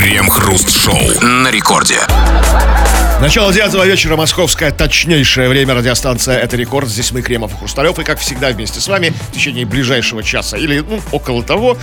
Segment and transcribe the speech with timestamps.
[0.00, 1.98] Крем-хруст-шоу на рекорде.
[3.20, 6.88] Начало девятого вечера, московское точнейшее время, радиостанция «Это рекорд».
[6.88, 10.56] Здесь мы, Кремов и Хрусталев, и, как всегда, вместе с вами в течение ближайшего часа
[10.56, 11.76] или, ну, около того,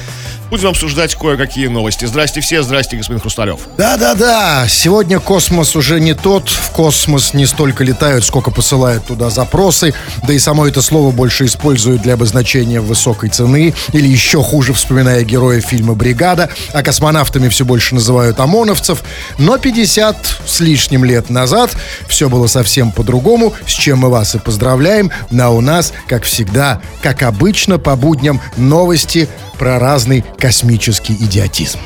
[0.49, 2.05] будем обсуждать кое-какие новости.
[2.05, 3.59] Здрасте все, здрасте, господин Хрусталев.
[3.77, 9.93] Да-да-да, сегодня космос уже не тот, в космос не столько летают, сколько посылают туда запросы,
[10.23, 15.23] да и само это слово больше используют для обозначения высокой цены, или еще хуже, вспоминая
[15.23, 19.03] героя фильма «Бригада», а космонавтами все больше называют ОМОНовцев,
[19.37, 21.71] но 50 с лишним лет назад
[22.07, 25.11] все было совсем по-другому, с чем мы вас и поздравляем.
[25.29, 31.79] На у нас, как всегда, как обычно, по будням новости про разный космический идиотизм.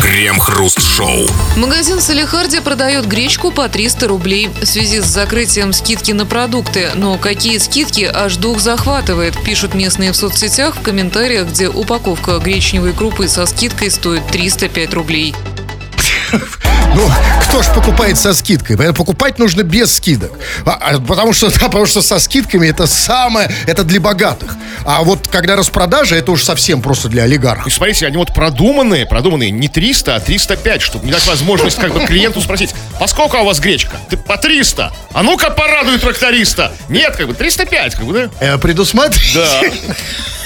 [0.00, 1.28] Крем-хруст-шоу.
[1.56, 6.90] Магазин Салихарди продает гречку по 300 рублей в связи с закрытием скидки на продукты.
[6.94, 12.92] Но какие скидки аж дух захватывает, пишут местные в соцсетях в комментариях, где упаковка гречневой
[12.92, 15.34] крупы со скидкой стоит 305 рублей.
[16.94, 17.10] Ну,
[17.42, 18.76] кто ж покупает со скидкой?
[18.92, 20.32] Покупать нужно без скидок.
[20.66, 24.54] А, а, потому, что, да, потому что со скидками это самое, это для богатых.
[24.84, 27.66] А вот когда распродажа, это уж совсем просто для олигархов.
[27.66, 31.94] И смотрите, они вот продуманные, продуманные не 300, а 305, чтобы не дать возможность как
[31.94, 33.96] бы клиенту спросить, по сколько у вас гречка?
[34.10, 34.92] Ты по 300.
[35.12, 36.72] А ну-ка порадуй тракториста.
[36.90, 38.30] Нет, как бы 305, как бы, да?
[38.40, 39.38] Э, предусмотрите.
[39.38, 39.62] Да.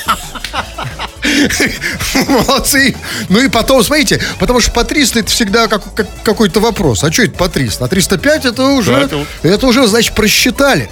[2.29, 2.95] Молодцы.
[3.29, 7.05] Ну и потом, смотрите, потому что по 300 это всегда как, как, какой-то вопрос.
[7.05, 7.85] А что это по 300?
[7.85, 10.91] А 305 это уже, Да, это это уже, значит, просчитали.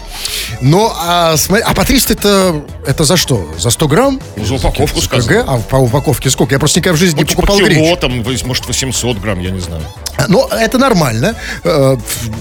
[0.61, 3.53] Но, а, смотри, а по 300 это, это за что?
[3.59, 4.21] За 100 грамм?
[4.37, 5.45] За упаковку За сказано.
[5.47, 6.55] А по упаковке сколько?
[6.55, 7.97] Я просто никогда в жизни не Ну, типа покупал кило, гречку.
[7.97, 9.83] там, может, 800 грамм, я не знаю.
[10.29, 11.37] Но это нормально.
[11.65, 11.97] Э,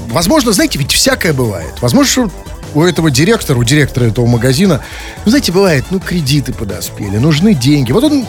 [0.08, 1.74] Возможно, знаете, ведь всякое бывает.
[1.82, 2.32] Возможно, что
[2.74, 4.82] у этого директора, у директора этого магазина,
[5.26, 7.92] ну, знаете, бывает, ну, кредиты подоспели, нужны деньги.
[7.92, 8.26] Вот он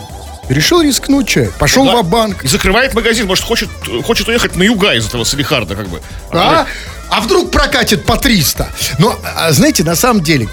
[0.48, 1.55] решил рискнуть человек.
[1.55, 2.03] Пошел Да.
[2.03, 3.69] в банк И закрывает магазин, может, хочет,
[4.05, 6.00] хочет уехать на юга из этого Салихарда, как бы.
[6.31, 6.67] А?
[7.11, 8.69] А вдруг прокатит по 300?
[8.98, 10.48] Но, а, знаете, на самом деле,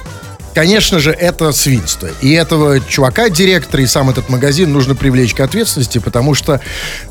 [0.53, 2.09] конечно же, это свинство.
[2.21, 6.61] И этого чувака, директора, и сам этот магазин нужно привлечь к ответственности, потому что,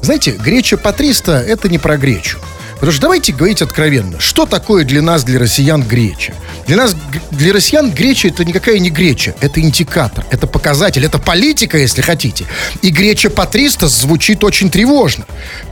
[0.02, 2.38] знаете, греча по 300– это не про гречу.
[2.80, 6.32] Потому что давайте говорить откровенно, что такое для нас, для россиян, греча?
[6.66, 6.96] Для нас,
[7.30, 12.46] для россиян греча это никакая не греча, это индикатор, это показатель, это политика, если хотите.
[12.80, 15.26] И греча по 300 звучит очень тревожно.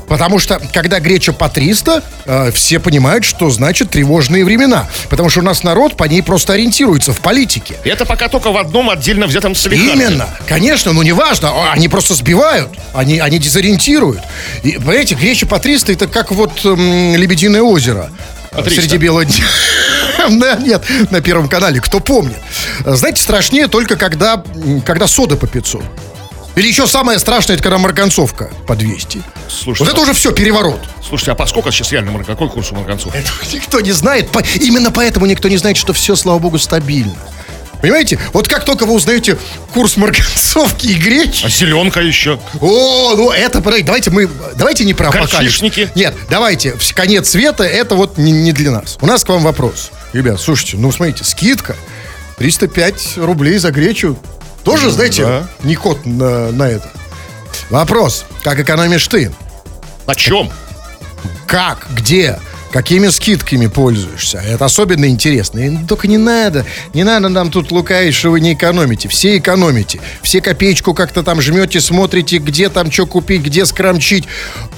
[0.08, 4.88] Потому что, когда греча по 300, э, все понимают, что значит тревожные времена.
[5.10, 7.76] Потому что у нас народ по ней просто ориентируется в политике.
[7.84, 9.92] И это пока только в одном отдельно взятом Салихарде.
[9.92, 14.20] Именно, конечно, ну неважно, они просто сбивают, они, они дезориентируют.
[14.62, 18.10] И, понимаете, греча по 300 это как вот м, Лебединое озеро.
[18.50, 18.70] 300.
[18.80, 19.44] Среди бела дня.
[20.30, 22.36] Да, Нет, на Первом канале, кто помнит.
[22.84, 24.42] Знаете, страшнее только когда,
[24.84, 25.82] когда сода по 500.
[26.58, 29.22] Или еще самое страшное, это когда марганцовка по 200.
[29.48, 30.80] Слушайте, вот это уже все, переворот.
[31.06, 33.14] Слушайте, а по сколько сейчас реально, марк- какой курс у марганцов?
[33.14, 34.30] Этого никто не знает.
[34.30, 37.14] По- Именно поэтому никто не знает, что все, слава богу, стабильно.
[37.80, 38.19] Понимаете?
[38.32, 39.38] Вот как только вы узнаете
[39.72, 42.41] курс марганцовки и гречи, А зеленка еще?
[42.60, 45.10] о, ну это, давайте мы, давайте не про.
[45.12, 45.88] Горчишники?
[45.94, 48.98] Нет, давайте, конец света, это вот не, не для нас.
[49.00, 49.92] У нас к вам вопрос.
[50.12, 51.76] Ребят, слушайте, ну смотрите, скидка
[52.38, 54.19] 305 рублей за гречу.
[54.68, 55.48] Тоже, знаете, да.
[55.64, 56.90] не ход на, на это.
[57.70, 59.32] Вопрос, как экономишь ты?
[60.06, 60.50] На чем?
[61.46, 62.38] Как, где,
[62.70, 64.38] какими скидками пользуешься.
[64.38, 65.58] Это особенно интересно.
[65.58, 69.08] И только не надо, не надо нам тут лукавить, что вы не экономите.
[69.08, 70.00] Все экономите.
[70.20, 74.24] Все копеечку как-то там жмете, смотрите, где там что купить, где скромчить.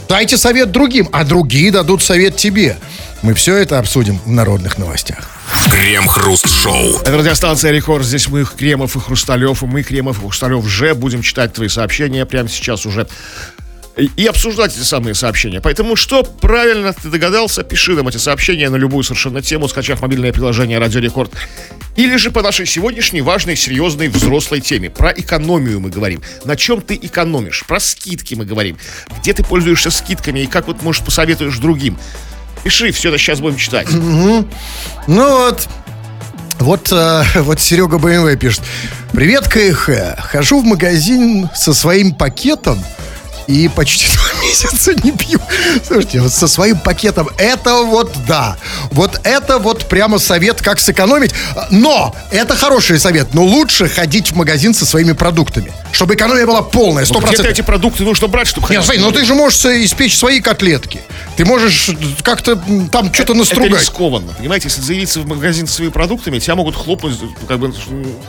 [0.09, 2.77] Дайте совет другим, а другие дадут совет тебе.
[3.23, 5.29] Мы все это обсудим в народных новостях.
[5.71, 7.01] Крем-хруст-шоу.
[7.03, 8.05] Это радиостанция Рекорд.
[8.05, 9.63] Здесь мы, Кремов и Хрусталев.
[9.63, 13.07] И мы, Кремов и Хрусталев, же будем читать твои сообщения прямо сейчас уже.
[13.99, 15.61] И, и обсуждать эти самые сообщения.
[15.61, 20.33] Поэтому, что правильно ты догадался, пиши нам эти сообщения на любую совершенно тему, скачав мобильное
[20.33, 21.31] приложение Радио Рекорд.
[21.97, 24.89] Или же по нашей сегодняшней важной, серьезной, взрослой теме.
[24.89, 26.23] Про экономию мы говорим.
[26.47, 27.65] На чем ты экономишь?
[27.69, 28.79] Про скидки мы говорим.
[29.19, 31.99] Где ты пользуешься скидками и как вот, может, посоветуешь другим.
[32.65, 33.89] Пиши, все это сейчас будем читать.
[33.91, 34.47] Ну
[35.07, 35.69] вот,
[36.59, 38.63] вот, э, вот Серега БМВ пишет.
[39.13, 40.19] Привет, КХ.
[40.31, 42.79] Хожу в магазин со своим пакетом
[43.51, 45.41] и почти два месяца не пью.
[45.87, 48.57] Слушайте, вот со своим пакетом это вот да.
[48.93, 51.33] Вот это вот прямо совет, как сэкономить.
[51.71, 53.35] Но это хороший совет.
[53.35, 55.73] Но лучше ходить в магазин со своими продуктами.
[55.93, 57.51] Чтобы экономия была полная, Ну, Где-то 100%.
[57.51, 61.01] эти продукты нужно брать, чтобы Нет, смотри, ну ты же можешь испечь свои котлетки.
[61.37, 61.91] Ты можешь
[62.23, 62.57] как-то
[62.93, 63.81] там что-то Это настругать.
[63.81, 64.69] рискованно, понимаете?
[64.69, 67.19] Если заявиться в магазин со своими продуктами, тебя могут хлопнуть
[67.49, 67.73] как бы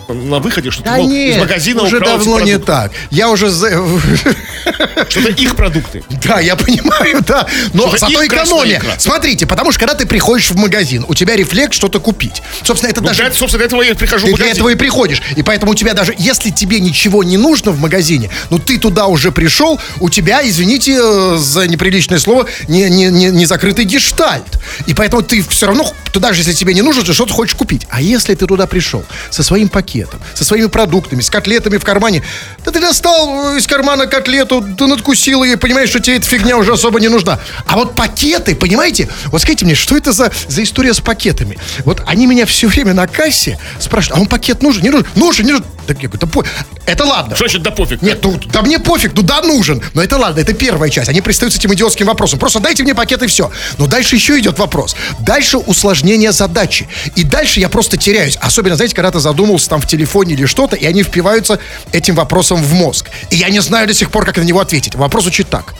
[0.09, 2.91] на выходе, что Да ты мол, нет, из магазина уже давно не так.
[3.11, 3.51] Я уже...
[5.19, 6.03] за- Что это их продукты.
[6.23, 7.47] Да, я понимаю, да.
[7.73, 8.81] Но Что-то зато экономия.
[8.97, 12.41] Смотрите, потому что когда ты приходишь в магазин, у тебя рефлекс что-то купить.
[12.63, 13.23] Собственно, это Ну, даже...
[13.23, 14.61] для, собственно, для этого я прихожу Ты в для магазин.
[14.61, 15.21] этого и приходишь.
[15.35, 19.07] И поэтому у тебя даже, если тебе ничего не нужно в магазине, ну ты туда
[19.07, 24.59] уже пришел, у тебя, извините э, за неприличное слово, не, не, не, не закрытый гештальт.
[24.87, 27.85] И поэтому ты все равно, туда даже если тебе не нужно, ты что-то хочешь купить.
[27.89, 32.23] А если ты туда пришел со своим пакетом, со своими продуктами, с котлетами в кармане,
[32.63, 36.27] да ты достал э, из кармана котлету, ты надкусил ее и понимаешь, что тебе эта
[36.27, 37.39] фигня уже особо не нужна.
[37.65, 41.57] А вот пакеты, понимаете, вот скажите мне, что это за, за история с пакетами?
[41.85, 44.83] Вот они меня все время на кассе спрашивают, а вам пакет нужен?
[44.83, 45.07] Не нужен?
[45.15, 45.65] Нужен, не нужен?
[45.87, 46.45] Так я говорю, да по...
[46.85, 47.35] Это ладно.
[47.35, 48.01] Что значит да пофиг?
[48.01, 49.81] Нет, ну, да мне пофиг, ну да, нужен.
[49.93, 51.09] Но это ладно, это первая часть.
[51.09, 52.39] Они пристают с этим идиотским вопросом.
[52.39, 53.51] Просто дайте мне пакет и все.
[53.77, 54.95] Но дальше еще идет вопрос.
[55.19, 56.87] Дальше усложнение задачи.
[57.15, 58.37] И дальше я просто теряюсь.
[58.39, 61.59] Особенно, знаете, когда ты задумался там в телефоне или что-то, и они впиваются
[61.91, 63.07] этим вопросом в мозг.
[63.29, 64.90] И я не знаю до сих пор, как на него ответить.
[64.93, 65.73] Вопрос звучит так.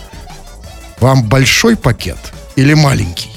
[0.99, 2.17] Вам большой пакет
[2.55, 3.31] или маленький?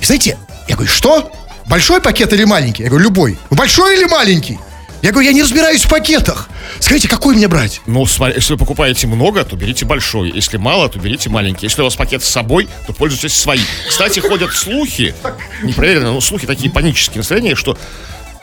[0.00, 0.38] И знаете,
[0.68, 1.30] я говорю, что?
[1.66, 2.82] Большой пакет или маленький?
[2.82, 3.38] Я говорю, любой.
[3.50, 4.58] Большой или маленький?
[5.02, 6.48] Я говорю, я не разбираюсь в пакетах.
[6.78, 7.80] Скажите, какой мне брать?
[7.86, 10.30] Ну, смотри, если вы покупаете много, то берите большой.
[10.30, 11.66] Если мало, то берите маленький.
[11.66, 13.64] Если у вас пакет с собой, то пользуйтесь своим.
[13.88, 15.14] Кстати, ходят слухи,
[15.62, 17.78] не проверено, но слухи такие панические настроения, что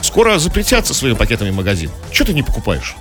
[0.02, 1.92] скоро запретят со своими пакетами магазин.
[2.12, 2.96] Что ты не покупаешь?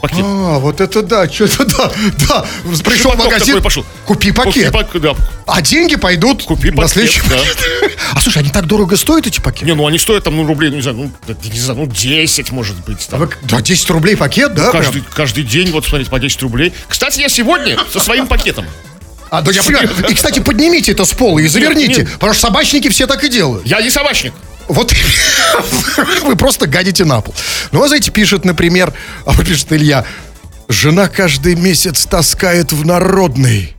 [0.00, 0.20] Пакет.
[0.24, 1.92] А, вот это да, что-то да,
[2.28, 2.44] да.
[2.84, 3.84] Пришел в магазин, такой пошел.
[4.06, 4.70] купи пакет.
[4.72, 5.14] Купи пак- да.
[5.46, 7.36] А деньги пойдут Купи на пакет, следующий да.
[7.36, 7.58] пакет.
[8.14, 9.66] А слушай, они так дорого стоят, эти пакеты?
[9.66, 12.50] Не, ну они стоят там, ну, рублей, ну, не знаю, ну, не знаю, ну, 10,
[12.50, 13.06] может быть.
[13.08, 13.20] А Там.
[13.20, 14.70] вы- Да, 10 рублей пакет, да?
[14.70, 14.82] прям?
[14.84, 16.72] Каждый, каждый день, вот, смотрите, по 10 рублей.
[16.88, 18.64] Кстати, я сегодня со своим пакетом.
[19.30, 19.88] А, да я понимаю.
[20.08, 22.02] И, кстати, поднимите это с пола и заверните.
[22.02, 22.12] нет.
[22.14, 23.64] Потому что собачники все так и делают.
[23.64, 24.32] Я не собачник.
[24.72, 24.94] Вот
[26.24, 27.34] вы просто гадите на пол.
[27.72, 28.92] Ну, а знаете, пишет, например,
[29.26, 30.04] а вот пишет Илья,
[30.68, 33.74] жена каждый месяц таскает в народный.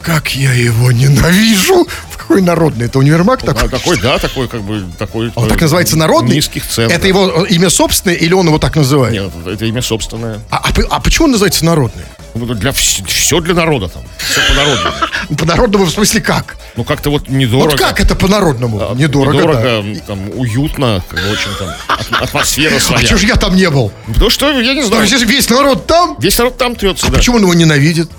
[0.00, 1.86] Как я его ненавижу.
[2.10, 2.86] В какой народный?
[2.86, 3.68] Это универмаг Да, такой?
[3.70, 5.32] такой, да, такой, как бы, такой...
[5.34, 6.36] Он так называется народный?
[6.36, 6.90] Низких цен.
[6.90, 7.08] Это да.
[7.08, 9.14] его имя собственное или он его так называет?
[9.14, 10.40] Нет, это имя собственное.
[10.50, 12.04] А, а а почему он называется народный?
[12.36, 14.02] Для все для народа там.
[14.18, 14.96] Все по-народному.
[15.38, 16.56] По-народному в смысле как?
[16.76, 17.70] Ну, как-то вот недорого.
[17.70, 18.94] Вот как это по-народному?
[18.94, 19.80] Недорого, да.
[19.80, 23.06] Недорого, там, уютно, очень там, ат- атмосфера А своя.
[23.06, 23.90] чего же я там не был?
[24.06, 26.16] Потому что, я не знаю, есть весь народ там?
[26.18, 27.18] весь народ там трется, да.
[27.18, 28.10] Почему он его ненавидит?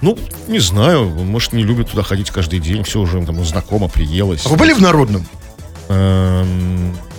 [0.00, 0.16] Ну,
[0.46, 4.46] не знаю, может, не любит туда ходить каждый день, все уже там знакомо, приелось.
[4.46, 5.26] А вы были в народном?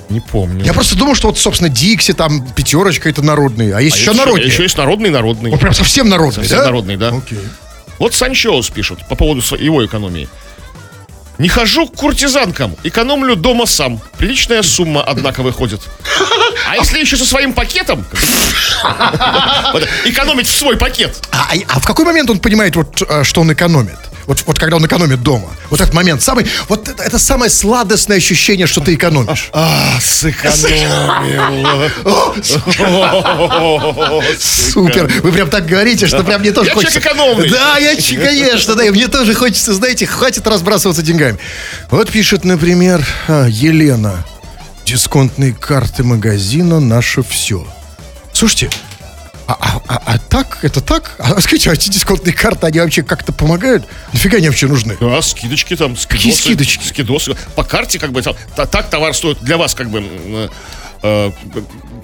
[0.09, 0.65] Не помню.
[0.65, 3.75] Я просто думал, что вот, собственно, Дикси, там, пятерочка, это народные.
[3.75, 4.45] А есть А еще народные.
[4.47, 5.51] Еще есть народный, народный.
[5.51, 6.65] Вот прям совсем народный, Совсем да?
[6.65, 7.09] народный, да.
[7.09, 7.39] Окей.
[8.00, 10.27] Вот Санчоус пишет по поводу его экономии.
[11.39, 14.01] Не хожу к куртизанкам, экономлю дома сам.
[14.18, 15.81] Приличная сумма, однако, выходит.
[16.68, 18.06] А если еще со своим пакетом,
[20.03, 21.18] экономить в свой пакет.
[21.31, 23.97] А, а в какой момент он понимает, вот, э, что он экономит?
[24.30, 25.47] Вот, вот когда он экономит дома.
[25.71, 26.21] Вот этот момент.
[26.21, 29.50] Самый, вот это, это самое сладостное ощущение, что ты экономишь.
[29.53, 30.92] А, сэкономил.
[34.39, 35.12] Супер.
[35.24, 37.01] Вы прям так говорите, что прям мне тоже Я хочется.
[37.01, 37.50] человек экономный.
[37.50, 38.85] Да, я, конечно, да.
[38.85, 41.29] И мне тоже хочется, знаете, хватит разбрасываться деньгами.
[41.90, 44.26] Вот пишет, например, а, Елена.
[44.86, 47.66] Дисконтные карты магазина «Наше все».
[48.34, 48.70] Слушайте,
[49.48, 51.16] а, а- а- а так, это так?
[51.20, 53.86] А скажите, а эти дисконтные карты, они вообще как-то помогают?
[54.14, 54.98] Нафига они вообще нужны?
[55.00, 56.18] Да, скидочки там, скидосы.
[56.18, 56.83] Какие скидочки?
[56.88, 57.36] Скидосы.
[57.56, 60.50] По карте, как бы, так товар стоит для вас, как бы, м,
[61.04, 61.31] э,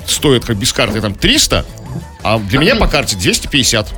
[0.07, 1.65] стоит, как без карты, там, 300,
[2.23, 3.89] а для меня по карте 250.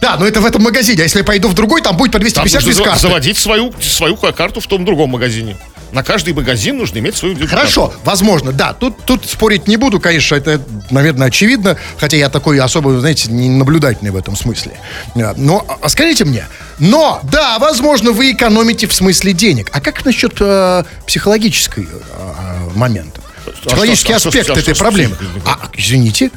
[0.00, 1.00] Да, но это в этом магазине.
[1.00, 3.00] А если я пойду в другой, там будет по Там 250 нужно без карты.
[3.00, 5.56] заводить свою, свою карту в том другом магазине.
[5.92, 8.72] На каждый магазин нужно иметь свою Хорошо, возможно, да.
[8.74, 13.48] Тут, тут спорить не буду, конечно, это, наверное, очевидно, хотя я такой особо, знаете, не
[13.48, 14.72] наблюдательный в этом смысле.
[15.16, 16.46] А, Но а скажите мне,
[16.78, 19.68] но, да, возможно, вы экономите в смысле денег.
[19.72, 23.20] А как насчет э, психологической э, момента?
[23.64, 25.16] Психологический а что- а аспект что- а этой что проблемы.
[25.44, 26.30] А, извините,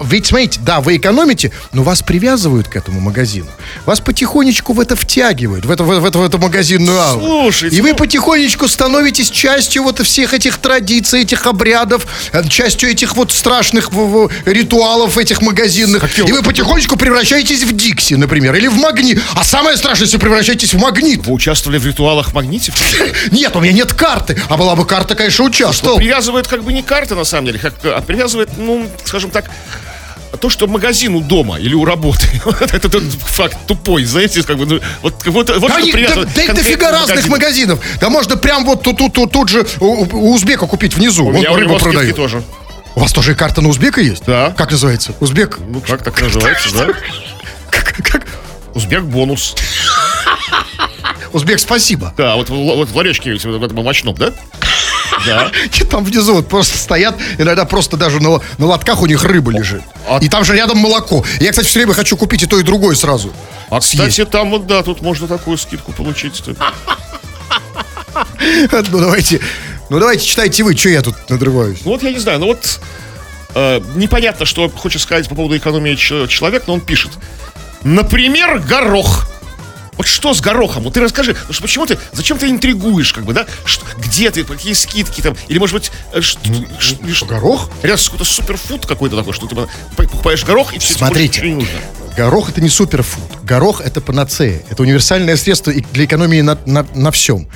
[0.00, 3.46] Ведь, смотрите, да, вы экономите, но вас привязывают к этому магазину.
[3.86, 7.24] Вас потихонечку в это втягивают, в, это, в, это, в эту магазинную ауру.
[7.24, 12.90] Слушайте, И вы ну- потихонечку становитесь частью вот всех этих традиций, этих обрядов, э, частью
[12.90, 16.00] этих вот страшных в- в- ритуалов этих магазинных.
[16.02, 19.20] Каким- И вы потихонечку превращаетесь в Дикси, например, или в Магнит.
[19.34, 21.26] А самое страшное, если превращаетесь в Магнит.
[21.26, 22.72] Вы участвовали в ритуалах магните?
[23.30, 24.40] Нет, у меня нет карты.
[24.48, 25.96] А была бы карта, конечно, участвовал.
[25.96, 29.50] Привязывает как бы не карта, на самом деле, как, а привязывает, ну, скажем так,
[30.36, 34.56] то, что магазин у дома или у работы, вот это тот факт тупой, знаете, как
[34.58, 37.80] бы, ну, вот, вот, вот Да, что приятно да, да их дофига разных магазинов.
[38.00, 41.24] Да можно прям вот тут, тут, тут, тут же у, у узбека купить внизу.
[41.24, 42.16] У Он меня рыбу продает.
[42.16, 42.42] тоже.
[42.94, 44.24] У вас тоже и карта на узбека есть?
[44.24, 44.54] Да.
[44.56, 45.14] Как называется?
[45.20, 45.58] Узбек?
[45.66, 46.86] Ну, как так называется, да?
[47.70, 48.26] Как, как?
[48.74, 49.54] Узбек бонус.
[51.32, 52.14] Узбек, спасибо.
[52.16, 54.32] Да, вот, в- вот в ларечке в этом овощном, да?
[55.26, 55.50] Да.
[55.80, 59.50] И там внизу вот просто стоят, иногда просто даже на, на лотках у них рыба
[59.50, 59.82] лежит.
[60.08, 61.24] А- И там же рядом молоко.
[61.40, 63.32] Я, кстати, все время хочу купить и то, и другое сразу.
[63.70, 64.08] А, Съесть.
[64.10, 66.42] кстати, там вот, да, тут можно такую скидку получить.
[68.70, 69.40] Ну, давайте,
[69.90, 71.78] ну, давайте читайте вы, что я тут надрываюсь.
[71.84, 72.80] Ну вот я не знаю, ну вот
[73.54, 77.10] э, непонятно, что хочет сказать по поводу экономии человек, но он пишет.
[77.82, 79.28] Например, горох.
[79.96, 80.82] Вот что с горохом?
[80.84, 83.46] Вот ты расскажи, ну почему ты, зачем ты интригуешь, как бы, да?
[83.64, 85.36] Что, где ты, какие скидки там?
[85.48, 86.38] Или, может быть, э, ш-
[86.80, 87.70] ш- ш- Горох?
[87.82, 91.42] рядом какой-то суперфуд какой-то такой, что ты п- покупаешь горох и все Смотрите.
[91.42, 91.78] не нужно.
[92.16, 93.22] Горох это не суперфуд.
[93.42, 94.62] Горох это панацея.
[94.70, 97.48] Это универсальное средство и для экономии на, на, на всем.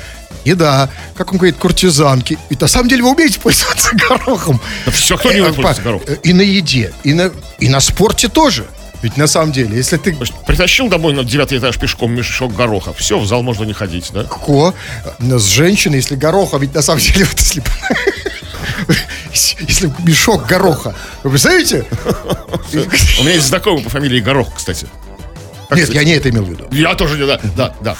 [0.44, 2.38] Еда, как он говорит, куртизанки.
[2.50, 4.60] И на самом деле вы умеете пользоваться горохом.
[4.86, 6.14] Да всё, кто не Э, умеет пользоваться по- горохом?
[6.22, 7.30] И на еде, и на,
[7.60, 8.66] и на спорте тоже.
[9.02, 13.18] Ведь на самом деле, если ты притащил домой на девятый этаж пешком мешок гороха, все,
[13.18, 14.22] в зал можно не ходить, да?
[14.22, 14.74] легко
[15.20, 17.40] э, с женщиной, если гороха, ведь на самом деле, вот
[19.32, 21.84] если, если мешок гороха, вы представляете?
[22.72, 24.86] У меня есть знакомый по фамилии Горох, кстати.
[25.70, 26.66] Нет, я не это имел в виду.
[26.70, 27.96] Я тоже не, да, да, да.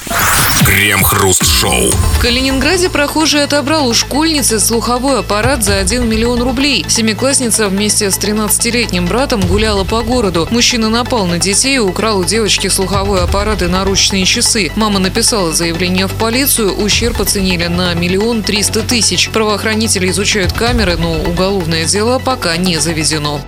[0.65, 1.91] Крем-хруст-шоу.
[1.91, 6.85] В Калининграде прохожий отобрал у школьницы слуховой аппарат за 1 миллион рублей.
[6.89, 10.49] Семиклассница вместе с 13-летним братом гуляла по городу.
[10.51, 14.73] Мужчина напал на детей и украл у девочки слуховой аппарат и наручные часы.
[14.75, 19.29] Мама написала заявление в полицию, ущерб оценили на миллион триста тысяч.
[19.29, 23.41] Правоохранители изучают камеры, но уголовное дело пока не заведено.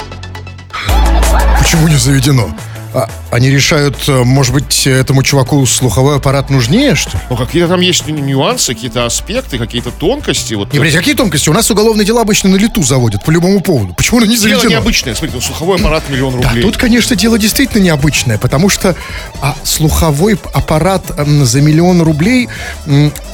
[1.58, 2.54] Почему не заведено?
[2.92, 7.22] А, они решают, э, может быть, этому чуваку слуховой аппарат нужнее, что ли?
[7.30, 10.54] Ну, какие-то там есть ню- нюансы, какие-то аспекты, какие-то тонкости.
[10.54, 11.48] Вот, Не, блядь, какие тонкости?
[11.48, 13.94] У нас уголовные дела обычно на лету заводят, по любому поводу.
[13.94, 14.70] Почему оно не Дело заведено?
[14.70, 15.14] необычное.
[15.14, 16.62] Смотрите, ну, слуховой аппарат миллион Да, рублей.
[16.64, 18.96] тут, конечно, дело действительно необычное, потому что
[19.40, 22.48] а, слуховой аппарат за миллион рублей,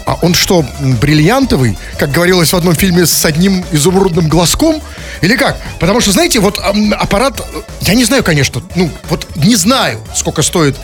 [0.06, 0.64] а он что,
[1.00, 4.80] бриллиантовый, как говорилось в одном фильме с одним изумрудным глазком?
[5.20, 5.60] Или как?
[5.80, 6.60] Потому что, знаете, вот
[6.92, 7.42] аппарат,
[7.80, 10.76] я не знаю, конечно, ну, вот не знаю, сколько стоит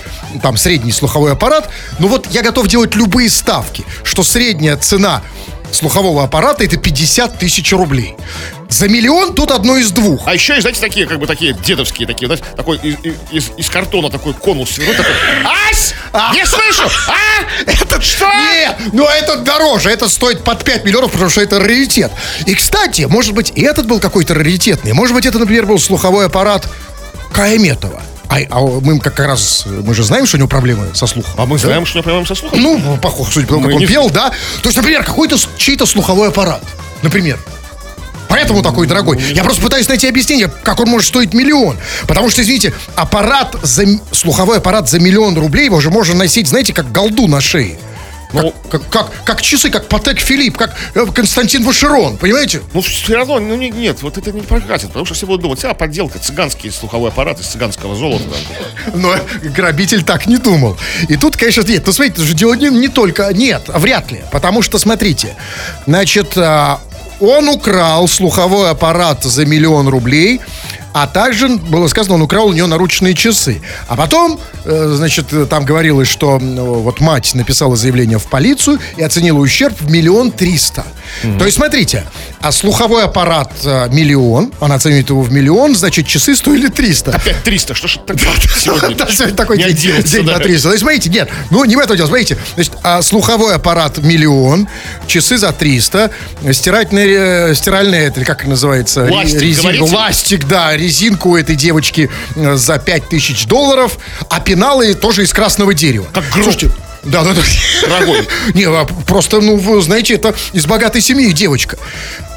[0.43, 1.69] там средний слуховой аппарат,
[2.00, 5.23] но вот я готов делать любые ставки, что средняя цена
[5.73, 8.17] слухового аппарата это 50 тысяч рублей.
[8.69, 10.23] За миллион тут одно из двух.
[10.26, 12.95] А еще знаете, такие, как бы такие дедовские, такие, знаете, такой из,
[13.31, 15.12] из- из картона такой конус свернут, такой,
[15.71, 15.95] ась!
[16.35, 16.83] Не слышу!
[17.09, 17.71] А?
[17.71, 18.26] Это что?
[18.26, 22.11] Нет, ну это дороже, это стоит под 5 миллионов, потому что это раритет.
[22.47, 24.93] И, кстати, может быть, и этот был какой-то раритетный.
[24.95, 26.67] Может быть, это, например, был слуховой аппарат
[27.33, 28.02] Каэметова.
[28.33, 31.33] А, а мы как раз, мы же знаем, что у него проблемы со слухом.
[31.37, 31.67] А мы Да?
[31.67, 32.61] знаем, что не проблема со слухом.
[32.62, 34.31] Ну, похоже, судя по тому, Мы как он не- пел, да.
[34.62, 36.62] То есть, например, какой-то чей-то слуховой аппарат.
[37.03, 37.39] Например.
[38.29, 39.21] Поэтому такой дорогой.
[39.35, 41.77] Я просто пытаюсь найти объяснение, как он может стоить миллион.
[42.07, 46.73] Потому что, извините, аппарат, за, слуховой аппарат за миллион рублей его же можно носить, знаете,
[46.73, 47.79] как голду на шее.
[48.33, 52.62] Как, Ну- как, как, как часы, как Патек Филипп, как э, Константин Вашерон, понимаете?
[52.73, 55.62] Ну, все равно, ну, не- нет, вот это не прокатит, потому что все будут думать,
[55.65, 58.25] а, подделка, цыганский слуховой аппарат из цыганского золота.
[58.95, 60.77] Но грабитель так не думал.
[61.09, 61.85] И тут, конечно, нет.
[61.87, 63.31] Ну, смотрите, же дело не, не только...
[63.35, 64.23] Нет, вряд ли.
[64.31, 65.37] Потому что, смотрите,
[65.87, 66.81] значит, а,
[67.21, 70.41] он украл слуховой аппарат за миллион рублей,
[70.93, 73.63] а также, было сказано, он украл у нее наручные часы.
[73.89, 79.03] А потом, э, значит, там говорилось, что м, вот мать написала заявление в полицию и
[79.03, 80.85] оценила ущерб в миллион триста.
[81.39, 82.05] То есть, смотрите,
[82.41, 87.13] а слуховой аппарат э, миллион, она оценивает его в миллион, значит, часы стоили 300.
[87.13, 87.99] Опять 300, что ж
[88.59, 88.97] сегодня?
[89.03, 90.43] Да, сегодня такой день, день на 300.
[90.43, 94.69] То есть, смотрите, нет, ну не в этом дело, смотрите, значит, а, слуховой аппарат миллион,
[95.07, 96.11] часы за 300,
[96.53, 99.09] стирательная, э, стиральная, это как называется?
[99.11, 99.95] Ластик, говорите?
[99.95, 103.99] ластик, да, резинку у этой девочки э, за 5000 долларов,
[104.29, 106.07] а пеналы тоже из красного дерева.
[106.12, 106.45] Как гроб.
[106.45, 106.71] Слушайте,
[107.05, 107.43] да, да, да.
[107.83, 108.29] Дорогой.
[108.55, 111.79] Не, а просто, ну, вы знаете, это из богатой семьи девочка.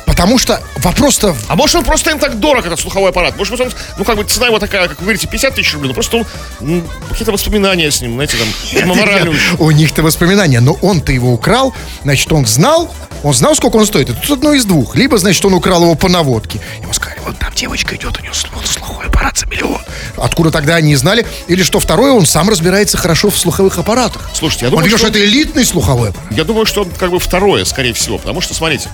[0.06, 3.38] Потому что вопрос-то А может он просто им так дорог, этот слуховой аппарат?
[3.38, 5.94] Может он, ну как бы цена его такая, как вы говорите, 50 тысяч рублей, ну
[5.94, 6.26] просто он,
[6.62, 8.48] м, какие-то воспоминания с ним, знаете, там,
[8.88, 9.34] мемориальные.
[9.34, 12.94] Нет, У них-то воспоминания, но он-то его украл, значит, он знал,
[13.24, 14.10] он знал, сколько он стоит.
[14.10, 14.96] И тут одно из двух.
[14.96, 16.60] Либо, значит, он украл его по наводке.
[16.82, 19.82] Ему сказали, вот там девочка идет, у нее слух- слуховой аппарат за миллион.
[20.18, 21.26] Откуда тогда они знали?
[21.48, 24.30] Или что второе, он сам разбирается хорошо в слуховых аппаратах.
[24.34, 26.32] Слушайте, я Он думаю, видел, что что это элитный слуховой аппарат.
[26.32, 28.90] Я думаю, что как бы второе, скорее всего, потому что, смотрите,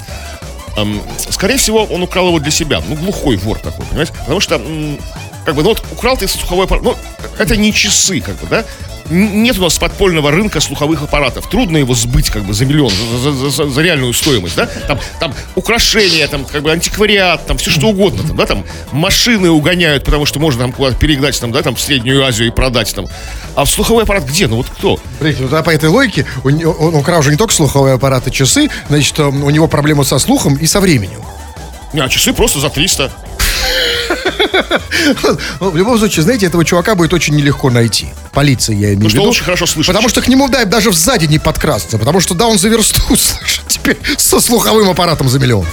[0.77, 2.81] эм, скорее всего, он украл его для себя.
[2.87, 4.13] Ну, глухой вор такой, понимаете?
[4.13, 4.97] Потому что м,
[5.45, 6.95] как бы, ну вот украл ты слуховой аппарат, ну,
[7.37, 8.65] это не часы, как бы, да?
[9.11, 11.49] Нет у нас подпольного рынка слуховых аппаратов.
[11.49, 12.91] Трудно его сбыть как бы за миллион,
[13.21, 14.67] за, за- за- за реальную стоимость, да?
[14.87, 18.45] Там, там украшения, там как бы антиквариат, там все что угодно, там, да?
[18.45, 18.63] Там
[18.93, 22.51] машины угоняют, потому что можно там куда-то перегнать, там, да, там в Среднюю Азию и
[22.51, 23.07] продать там.
[23.55, 24.47] А слуховой аппарат где?
[24.47, 24.97] Ну вот кто?
[25.17, 28.69] Смотрите, вот, а по этой логике не- он украл же не только слуховые аппараты, часы,
[28.87, 31.21] значит, м, у него проблемы со слухом и со временем.
[31.93, 33.11] Не, а часы просто за 300.
[35.59, 38.07] Ну, В любом случае, знаете, этого чувака будет очень нелегко найти.
[38.33, 39.29] Полиция, я имею в что виду.
[39.29, 39.93] очень хорошо слышно.
[39.93, 41.97] Потому что к нему, да, даже сзади не подкрасться.
[41.97, 45.65] Потому что, да, он за версту слышит теперь со слуховым аппаратом за миллион.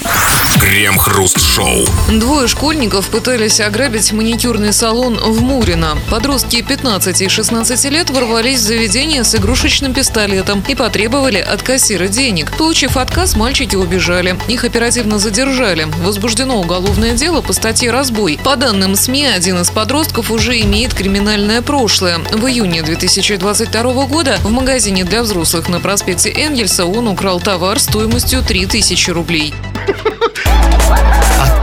[0.60, 1.86] Крем-хруст-шоу.
[2.18, 5.96] Двое школьников пытались ограбить маникюрный салон в Мурино.
[6.10, 12.08] Подростки 15 и 16 лет ворвались в заведение с игрушечным пистолетом и потребовали от кассира
[12.08, 12.56] денег.
[12.56, 14.36] Получив отказ, мальчики убежали.
[14.48, 15.86] Их оперативно задержали.
[16.02, 18.38] Возбуждено уголовное дело по статье «Разбой».
[18.42, 22.18] По данным СМИ, один из подростков уже имеет криминальное прошлое.
[22.32, 28.42] В июне 2022 года в магазине для взрослых на проспекте Энгельса он украл товар стоимостью
[28.42, 29.54] 3000 рублей.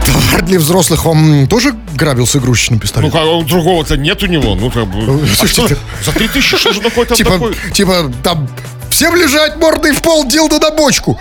[0.06, 3.12] Товар для взрослых он тоже грабил с игрушечным Ну, пистолетом?
[3.12, 4.56] как, а другого-то нет у него.
[4.56, 5.24] Ну, как бы.
[5.24, 5.78] А слушайте, что?
[6.04, 7.56] За 3000 что же такое там типа, такое?
[7.74, 8.48] типа, там,
[8.90, 11.20] всем лежать мордой в пол, дилда на бочку.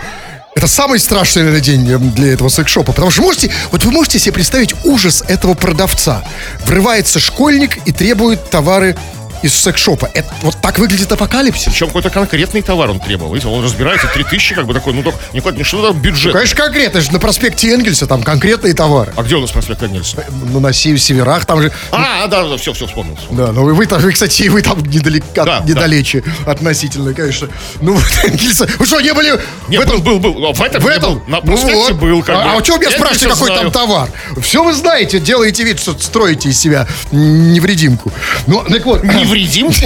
[0.55, 2.93] Это самый страшный, наверное, день э, для этого секс-шопа.
[2.93, 6.23] Потому что можете, вот вы можете себе представить ужас этого продавца.
[6.65, 8.95] Врывается школьник и требует товары
[9.41, 10.09] из секс-шопа.
[10.13, 11.65] Это, вот так выглядит апокалипсис.
[11.65, 13.33] Причем какой-то конкретный товар он требовал.
[13.33, 16.33] Видите, он разбирается, 3000, как бы такой, ну, только не, не что там бюджет.
[16.33, 17.01] Конечно, конкретно.
[17.01, 19.13] же на проспекте Энгельса там конкретные товары.
[19.15, 20.23] А где у нас проспект Энгельса?
[20.51, 21.71] Ну, на сев- северах там же...
[21.91, 23.15] А, да, да, все, все, вспомнил.
[23.15, 23.45] вспомнил.
[23.47, 27.47] Да, ну вы, там, вы, кстати, вы там недалеко, Да, недалече относительно, конечно.
[27.81, 28.67] Ну, вот Энгельса...
[28.79, 29.39] Вы что, не были...
[29.67, 30.53] Нет, в этом- был, был, был.
[30.53, 31.13] В этом, В этом?
[31.15, 31.21] был.
[31.27, 32.01] На Ну проспекте вот.
[32.01, 32.49] был, как а, бы.
[32.51, 33.71] а у чего меня Я спрашиваете, какой там знаю.
[33.71, 34.09] товар?
[34.41, 38.11] Все вы знаете, делаете вид, что строите из себя невредимку.
[38.47, 39.01] Ну, так вот...
[39.33, 39.85] Невредимку?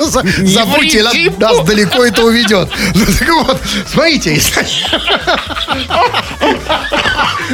[0.00, 2.68] За- Забудьте, нас, далеко это уведет.
[2.94, 4.40] Ну, так вот, смотрите.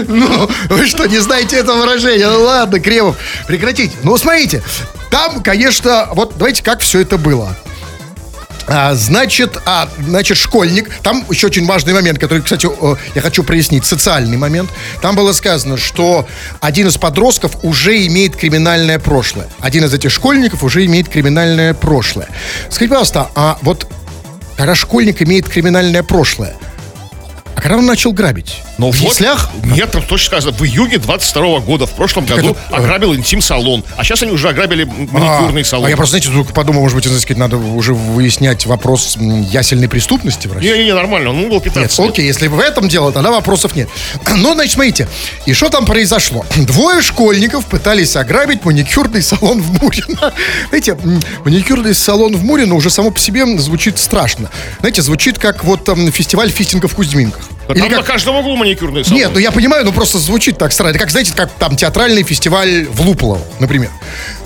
[0.09, 2.29] Ну, вы что, не знаете это выражение?
[2.29, 3.95] Ну, ладно, Кремов, прекратите.
[4.03, 4.63] Ну, смотрите,
[5.11, 7.55] там, конечно, вот давайте, как все это было.
[8.67, 10.91] А, значит, а, значит, школьник.
[11.03, 12.69] Там еще очень важный момент, который, кстати,
[13.15, 13.85] я хочу прояснить.
[13.85, 14.71] Социальный момент.
[15.01, 16.29] Там было сказано, что
[16.61, 19.49] один из подростков уже имеет криминальное прошлое.
[19.61, 22.29] Один из этих школьников уже имеет криминальное прошлое.
[22.71, 23.87] Скажите, пожалуйста, а вот
[24.57, 26.55] когда школьник имеет криминальное прошлое,
[27.63, 28.57] когда он начал грабить?
[28.77, 29.11] Ну, в вот.
[29.11, 29.51] яслях?
[29.63, 33.85] Нет, там точно сказано, в июне 22 года, в прошлом году, это- ограбил интим-салон.
[33.97, 35.87] А сейчас они уже ограбили маникюрный а, салон.
[35.87, 39.89] а я просто, знаете, вдруг подумал, может быть, так сказать, надо уже выяснять вопрос ясельной
[39.89, 40.69] преступности в России.
[40.69, 42.15] Не-не-не, нормально, он был 15 Нет, лет.
[42.15, 43.89] окей, если в этом дело, тогда вопросов нет.
[44.43, 45.09] Ну, значит, смотрите,
[45.47, 46.45] и что там произошло?
[46.57, 50.33] Двое школьников пытались ограбить маникюрный салон в Мурино.
[50.71, 50.99] Знаете,
[51.45, 54.51] маникюрный салон в Мурино уже само по себе звучит страшно.
[54.81, 57.52] Знаете, звучит как вот там фестиваль фистинга в Кузьминках.
[57.69, 59.19] Да Или там как- на каждом углу маникюрный салон.
[59.21, 60.99] Нет, ну я понимаю, ну просто звучит так странно.
[60.99, 63.91] Как, знаете, как там театральный фестиваль в Луполово, например.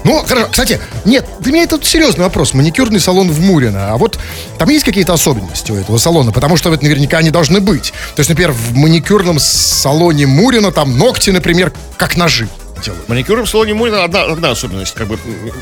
[0.04, 2.54] Ну, хорошо, кстати, нет, для меня это серьезный вопрос.
[2.54, 3.92] Маникюрный салон в Мурино.
[3.92, 4.18] А вот
[4.58, 6.30] там есть какие-то особенности у этого салона?
[6.30, 7.92] Потому что вот наверняка они должны быть.
[8.14, 12.48] То есть, например, в маникюрном салоне Мурино там ногти, например, как ножи
[12.84, 13.06] делают.
[13.06, 14.94] В маникюрном салоне Мурина одна, одна особенность.
[14.94, 15.18] Как бы,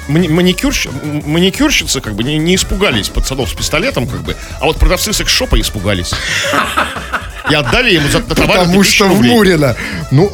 [0.09, 0.90] мани- маникюрщ-
[1.26, 5.59] маникюрщицы как бы не, не испугались пацанов с пистолетом, как бы, а вот продавцы секс-шопа
[5.61, 6.11] испугались.
[7.50, 9.22] И отдали ему за товар Потому 2000 что в.
[9.22, 9.76] Мурино.
[10.11, 10.30] Ну,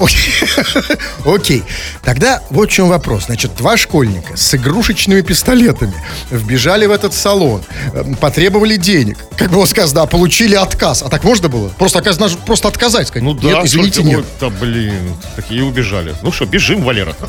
[1.24, 1.64] окей.
[2.02, 3.24] Тогда вот в чем вопрос.
[3.26, 5.94] Значит, два школьника с игрушечными пистолетами
[6.30, 9.18] вбежали в этот салон, э, потребовали денег.
[9.36, 11.02] Как было сказано, получили отказ.
[11.02, 11.68] А так можно было?
[11.70, 13.08] Просто, оказывается, просто отказать.
[13.08, 14.24] Сказать, Ну да, нет, извините, только, нет.
[14.40, 16.14] Да, блин, такие убежали.
[16.22, 17.16] Ну что, бежим, Валера.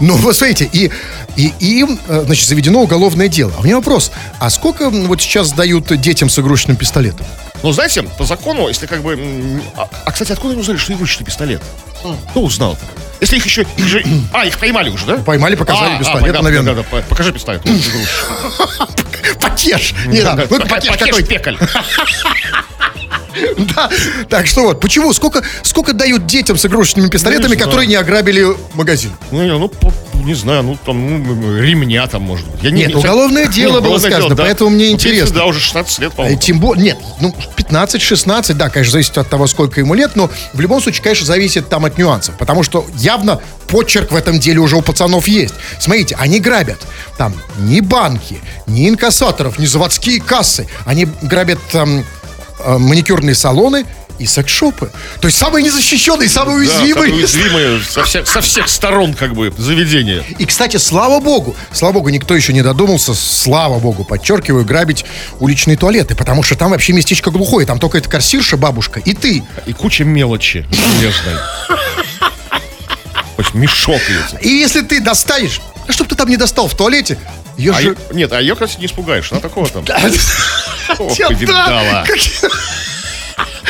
[0.00, 0.90] Ну, вы смотрите, и,
[1.36, 3.52] и им, э, значит, заведено уголовное дело.
[3.56, 7.26] А у меня вопрос, а сколько вот сейчас дают детям с игрушечным пистолетом?
[7.64, 9.18] Ну, знаете, по закону, если как бы...
[9.74, 11.62] А, а, кстати, откуда они узнали, что игрушечный пистолет?
[12.30, 12.84] Кто узнал-то?
[13.22, 13.64] Если их еще...
[13.78, 15.16] Их же, а, их поймали уже, да?
[15.16, 16.74] Поймали, показали А, пистолет, а, да, наверное.
[16.74, 17.62] да, да, по- покажи пистолет.
[19.40, 19.94] Потешь!
[20.08, 20.46] Не надо.
[20.50, 21.56] Ну, потешь пекаль.
[23.74, 23.90] Да.
[24.28, 25.12] Так что вот, почему?
[25.12, 27.64] Сколько, сколько дают детям с игрушечными пистолетами, Ну, знаю.
[27.64, 29.10] которые не ограбили магазин?
[29.30, 29.70] Ну, не, ну,
[30.24, 32.62] не знаю, ну, там, ну, ремня там, может быть.
[32.62, 34.44] Я не- Нет, не- уголовное Ну, дело было сказано, да.
[34.44, 35.34] поэтому мне Ну, интересно.
[35.34, 36.38] Да, уже 16 лет, Э, по-моему.
[36.38, 40.60] Тем более, нет, ну, 15-16, да, конечно, зависит от того, сколько ему лет, но в
[40.60, 44.76] любом случае, конечно, зависит там от нюансов, потому что явно почерк в этом деле уже
[44.76, 45.54] у пацанов есть.
[45.80, 46.78] Смотрите, они грабят
[47.18, 52.04] там ни банки, ни инкассаторов, ни заводские кассы, они грабят там
[52.66, 53.84] маникюрные салоны
[54.18, 54.92] и секс-шопы.
[55.20, 56.94] То есть самые незащищенные, самые Да, уязвимые.
[56.94, 60.22] самые уязвимые со всех, со всех сторон, как бы, заведения.
[60.38, 65.04] И, кстати, слава богу, слава богу, никто еще не додумался, слава богу, подчеркиваю, грабить
[65.40, 69.42] уличные туалеты, потому что там вообще местечко глухое, там только эта кассирша, бабушка и ты.
[69.66, 71.40] И куча мелочи железной.
[73.52, 74.00] Мешок.
[74.40, 77.18] И если ты достанешь, а чтоб ты там не достал в туалете,
[77.56, 77.96] ее А же...
[78.12, 79.30] нет, а ее, кстати, не испугаешь.
[79.32, 79.84] Она такого там.
[80.98, 82.04] Ох, видала.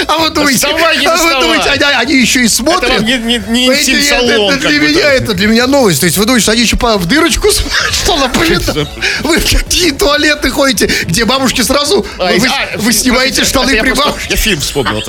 [0.06, 0.72] А вы думаете, а
[1.16, 2.90] вы думаете, они, они еще и смотрят?
[2.90, 6.00] вам не- не- не интим-салон, Это, как для меня, это для меня новость.
[6.00, 7.48] То есть вы думаете, они еще в дырочку?
[7.90, 8.88] Что она повидала?
[9.22, 12.04] Вы в какие туалеты ходите, где бабушки сразу...
[12.18, 12.32] А,
[12.76, 14.30] Вы, снимаете это штаны при бабушке?
[14.30, 15.02] Я фильм вспомнил.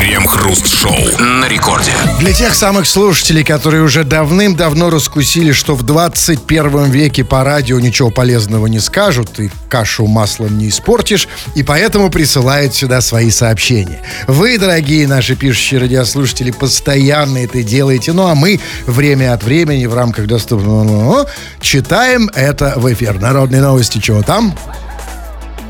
[0.00, 1.92] Крем-хруст-шоу на рекорде.
[2.20, 8.08] Для тех самых слушателей, которые уже давным-давно раскусили, что в 21 веке по радио ничего
[8.08, 14.00] полезного не скажут, и кашу маслом не испортишь, и поэтому присылают сюда свои сообщения.
[14.26, 19.92] Вы, дорогие наши пишущие радиослушатели, постоянно это делаете, ну а мы время от времени в
[19.92, 21.28] рамках доступного
[21.60, 23.20] читаем это в эфир.
[23.20, 24.56] Народные новости, чего там?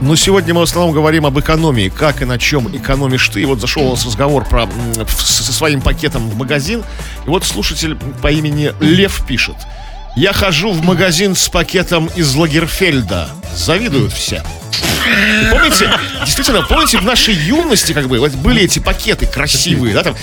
[0.01, 1.91] Ну, сегодня мы в основном говорим об экономии.
[1.91, 3.43] Как и на чем экономишь ты.
[3.43, 4.67] И вот зашел у нас разговор про,
[5.07, 6.83] со своим пакетом в магазин.
[7.27, 9.57] И вот слушатель по имени Лев пишет.
[10.17, 13.29] Я хожу в магазин с пакетом из Лагерфельда.
[13.55, 14.43] Завидуют все.
[15.51, 15.91] Помните,
[16.25, 20.15] действительно, помните, в нашей юности, как бы, вот были эти пакеты красивые, да, там,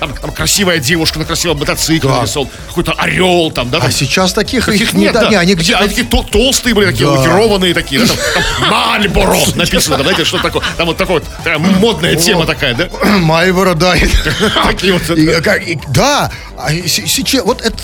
[0.00, 2.18] там, там красивая девушка на красивом мотоцикле Да.
[2.20, 5.36] нарисован, какой-то орел там, да, А там, сейчас таких, Таких их не нет, да, не,
[5.36, 7.12] они где они такие тол- толстые были, такие Да.
[7.12, 8.00] лакированные такие.
[8.00, 8.16] да, там,
[8.60, 10.62] там Мальборо написано, там, знаете, что такое.
[10.76, 12.88] Там вот такой вот, такая модная тема такая, да?
[13.18, 13.94] Мальборо, да.
[14.66, 15.02] Такие вот.
[15.10, 17.76] Э, да, а сейчас вот, это,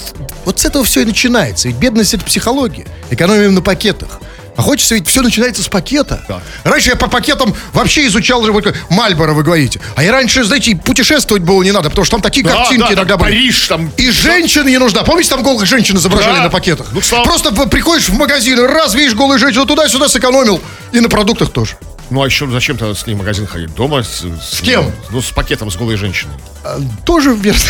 [0.44, 1.68] вот с этого все и начинается.
[1.68, 2.86] Ведь бедность это психология.
[3.10, 4.20] Экономим на пакетах.
[4.56, 6.22] А хочется ведь все начинается с пакета.
[6.28, 6.40] Да.
[6.64, 9.80] Раньше я по пакетам вообще изучал же вот Мальборо, вы говорите.
[9.96, 12.86] А я раньше, знаете, путешествовать было не надо, потому что там такие Да, картинки да,
[12.86, 13.30] там иногда были.
[13.30, 13.90] Париж, там.
[13.96, 15.02] И женщины не нужна.
[15.02, 16.42] Помните, там голых женщин изображали Да.
[16.44, 16.88] на пакетах?
[16.92, 20.60] Ну, слава- Просто приходишь в магазин, раз, видишь голую женщину, туда-сюда сэкономил.
[20.92, 21.76] И на продуктах тоже.
[22.10, 23.72] Ну а еще зачем тогда с ней в магазин ходить?
[23.74, 24.90] Дома с, с кем?
[25.10, 26.34] Ну, с пакетом с голой женщиной.
[26.64, 27.60] А, Тоже верно.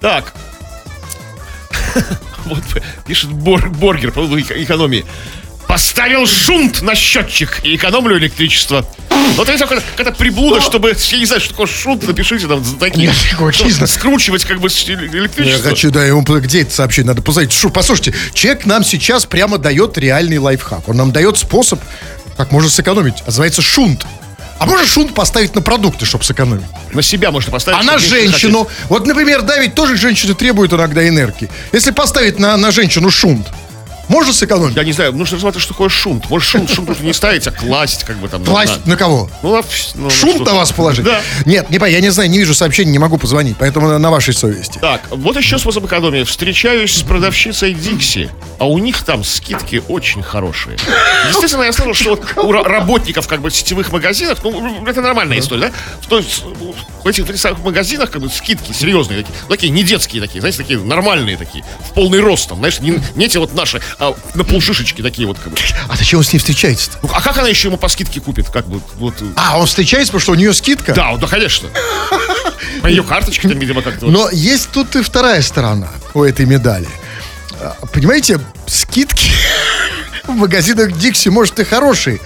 [0.00, 0.32] Так.
[2.46, 2.62] Вот
[3.06, 5.04] пишет Бор- Боргер по экономии.
[5.68, 8.86] Поставил шунт на счетчик и экономлю электричество.
[9.36, 13.06] Вот это какая-то приблуда, чтобы, я не знаю, что такое шунт, напишите там за такие.
[13.06, 13.16] Нет.
[13.88, 15.70] Скручивать как бы с- Я электричество.
[15.70, 17.52] хочу, да, ему где это сообщение надо позвонить.
[17.52, 20.88] Шу, послушайте, человек нам сейчас прямо дает реальный лайфхак.
[20.90, 21.80] Он нам дает способ,
[22.36, 23.24] как можно сэкономить.
[23.24, 24.04] Называется шунт.
[24.62, 26.64] А можно шунт поставить на продукты, чтобы сэкономить?
[26.92, 27.80] На себя можно поставить.
[27.80, 31.50] А на женщину, вот, например, да, ведь тоже женщины требуют иногда энергии.
[31.72, 33.44] Если поставить на, на женщину шунт,
[34.08, 34.76] можно сэкономить?
[34.76, 36.28] Я не знаю, нужно смотреть, что такое шунт.
[36.28, 38.44] Может, шунт, шунт нужно не ставить, а класть как бы там.
[38.44, 39.30] Класть на- на кого?
[39.42, 39.62] Ну, на
[39.94, 41.04] ну, Шунт на вас положить?
[41.04, 41.20] Да.
[41.46, 44.34] Нет, не, по- я не знаю, не вижу сообщений, не могу позвонить, поэтому на, вашей
[44.34, 44.78] совести.
[44.78, 46.24] Так, вот еще способ экономии.
[46.24, 50.76] Встречаюсь с продавщицей Дикси, а у них там скидки очень хорошие.
[51.28, 55.38] Естественно, я слышал, что вот у ра- работников как бы сетевых магазинов, ну, это нормальная
[55.38, 55.72] история, да?
[56.08, 56.42] То есть
[57.04, 60.78] в этих, самых магазинах как бы скидки серьезные такие, такие не детские такие, знаете, такие
[60.78, 65.02] нормальные такие, в полный рост там, знаешь, не, не эти вот наши, а на полшишечки
[65.02, 65.58] такие вот как бы.
[65.88, 66.98] А зачем он с ней встречается-то?
[67.02, 68.48] Ну, а как она еще ему по скидке купит?
[68.48, 70.92] Как бы, вот, э, А, он встречается, потому что у нее скидка?
[70.94, 71.68] да, да, конечно.
[72.80, 74.06] По ее карточке там, видимо, как-то.
[74.06, 76.88] Но есть тут и вторая сторона у этой медали.
[77.60, 79.30] А, Понимаете, скидки
[80.26, 82.20] в магазинах Дикси, может, и хорошие.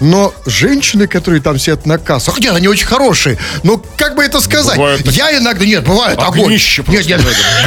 [0.00, 3.36] Но женщины, которые там сидят на кассах, нет, они очень хорошие.
[3.64, 4.76] Но как бы это сказать?
[4.98, 6.52] такие- Я иногда, нет, бывает огонь.
[6.52, 7.20] Нет, нет,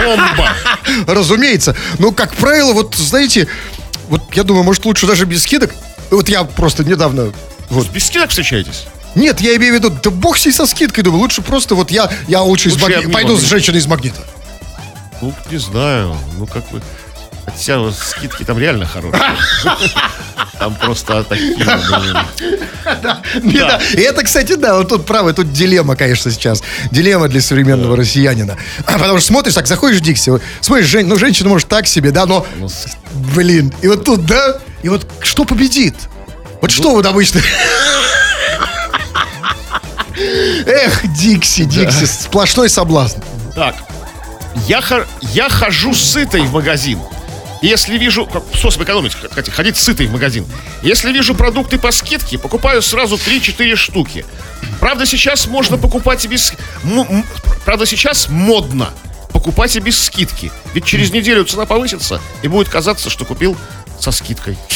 [0.06, 0.50] Бомба.
[1.08, 1.76] разумеется.
[2.00, 3.48] Но, как правило, вот, знаете,
[4.08, 5.72] вот я думаю, может, лучше даже без скидок.
[6.10, 7.34] Вот я просто недавно...
[7.70, 7.90] Вот.
[7.90, 8.86] Без скидок встречаетесь?
[9.16, 11.92] Нет, я имею в виду, да бог с ней со скидкой, думаю, лучше просто вот
[11.92, 14.22] я, я лучше, из Лучше магни- я обниму, пойду с женщиной из магнита.
[15.22, 16.16] Ну, не знаю.
[16.38, 16.82] Ну, как бы...
[17.52, 19.24] Хотя вот скидки там реально хорошие.
[20.58, 21.58] Там просто такие...
[23.42, 23.52] ну.
[23.94, 26.62] И это, кстати, да, вот тут правы, тут дилемма, конечно, сейчас.
[26.92, 28.58] Дилемма для современного россиянина.
[28.86, 32.26] А Потому что смотришь, так, заходишь в Дикси, смотришь, ну, женщина может так себе, да,
[32.26, 32.70] но, ну,
[33.36, 35.96] блин, и вот тут, да, и вот что победит?
[36.62, 37.42] Вот что вот обычно...
[40.16, 43.20] Эх, Дикси, Дикси, сплошной соблазн.
[43.56, 43.76] Так.
[44.68, 44.84] Я,
[45.34, 47.00] я хожу сытой в магазин.
[47.62, 50.46] Если вижу, как способ экономить, кстати, ходить сытой в магазин.
[50.82, 54.26] Если вижу продукты по скидке, покупаю сразу 3-4 штуки.
[54.80, 56.54] Правда, сейчас можно покупать и без...
[56.84, 57.24] м-
[57.64, 58.90] правда, сейчас модно
[59.32, 60.52] покупать и без скидки.
[60.74, 63.56] Ведь через неделю цена повысится, и будет казаться, что купил
[64.00, 64.58] со скидкой.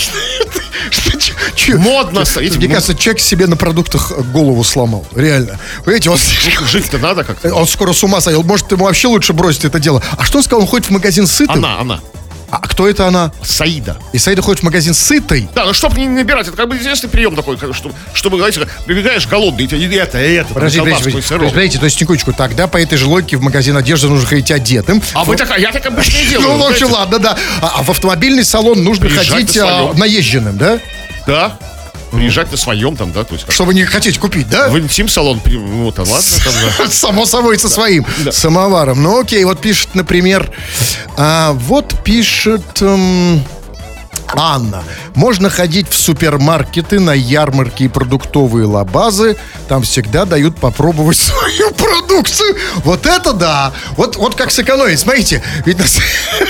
[1.78, 2.24] Модно.
[2.36, 5.06] Мне кажется, человек себе на продуктах голову сломал.
[5.16, 5.60] Реально.
[5.84, 6.20] Понимаете, он,
[6.68, 7.54] Жить-то надо как-то.
[7.56, 8.46] он скоро с ума сойдет.
[8.46, 10.04] Может, ему вообще лучше бросить это дело.
[10.18, 10.62] А что он сказал?
[10.62, 11.56] Он ходит в магазин сытым?
[11.56, 12.02] Она, она.
[12.50, 13.32] А кто это она?
[13.44, 13.98] Саида.
[14.14, 15.50] И Саида ходит в магазин сытый?
[15.56, 18.68] Да, ну чтобы не набирать, это как бы известный прием такой, как, чтобы, чтобы, знаете,
[18.86, 21.50] прибегаешь голодный, и тебе это, и это, там, Подожди, колбаску, подожди, подожди, сырок.
[21.50, 25.02] подождите, то есть, секундочку, тогда по этой же логике в магазин одежды нужно ходить одетым.
[25.14, 26.58] А вы так, я так обычно и делаю.
[26.58, 27.38] Ну, в общем, ладно, да.
[27.62, 30.80] А, а в автомобильный салон нужно ходить а, наезженным, да?
[31.28, 31.58] Да.
[32.12, 34.70] Приезжать на своем там, да, то есть как Чтобы не хотеть купить, да?
[34.70, 36.88] в интим-салон, ну, там, ладно, там, да.
[36.92, 39.02] Само собой, со своим самоваром.
[39.04, 40.50] Ну, окей, вот пишет, например,
[41.18, 42.82] а, вот пишет...
[42.82, 43.44] эм,
[44.34, 44.84] Анна,
[45.14, 49.38] можно ходить в супермаркеты, на ярмарки и продуктовые лабазы.
[49.68, 52.56] Там всегда дают попробовать свою продукцию.
[52.84, 53.74] Вот это да!
[53.98, 55.00] Вот, вот как сэкономить.
[55.00, 56.00] Смотрите, ведь на с-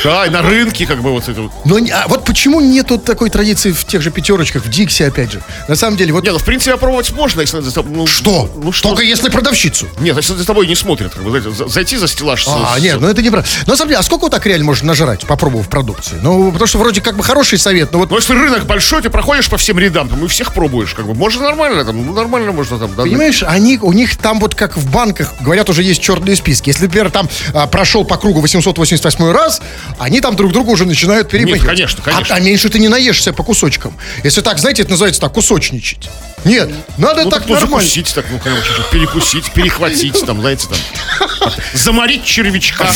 [0.03, 1.51] Да, и на рынке, как бы, вот это вот.
[1.65, 5.31] Но не- а вот почему нету такой традиции в тех же пятерочках, в Дикси, опять
[5.31, 5.41] же?
[5.67, 8.49] На самом деле, вот Не, ну, в принципе, попробовать можно, если ну, что?
[8.55, 8.89] Ну, что?
[8.89, 9.87] Только если продавщицу.
[9.99, 12.45] Нет, если за тобой не смотрят, как бы, зайти за стеллаж.
[12.47, 13.47] А, с- нет, ну это неправда.
[13.65, 16.15] Но на самом деле, а сколько вот так реально можно нажрать, попробовав продукции?
[16.21, 19.09] Ну, потому что вроде как бы хороший совет, но вот Но если рынок большой, ты
[19.09, 22.51] проходишь по всем рядам, там, и всех пробуешь, как бы, можно нормально, там, ну, нормально
[22.51, 26.01] можно там, да, Понимаешь, они, у них там вот как в банках, говорят, уже есть
[26.01, 26.69] черные списки.
[26.69, 29.61] Если, например, там а, прошел по кругу 888 раз,
[29.97, 31.61] они там друг друга уже начинают перепахивать.
[31.61, 32.35] Нет, конечно, конечно.
[32.35, 33.97] А, а меньше ты не наешься по кусочкам.
[34.23, 36.09] Если так, знаете, это называется так, кусочничать.
[36.45, 37.77] Нет, надо Ну, так так, ну, нормально.
[37.79, 42.87] закусить, так, ну, короче, перекусить, перехватить, там, знаете, там, заморить червячка.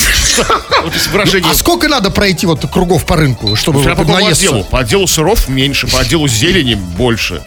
[0.83, 0.93] Вот.
[1.45, 4.45] А сколько надо пройти вот кругов по рынку, чтобы наесться?
[4.47, 4.63] отделу.
[4.65, 7.41] По отделу сыров меньше, по отделу зелени больше.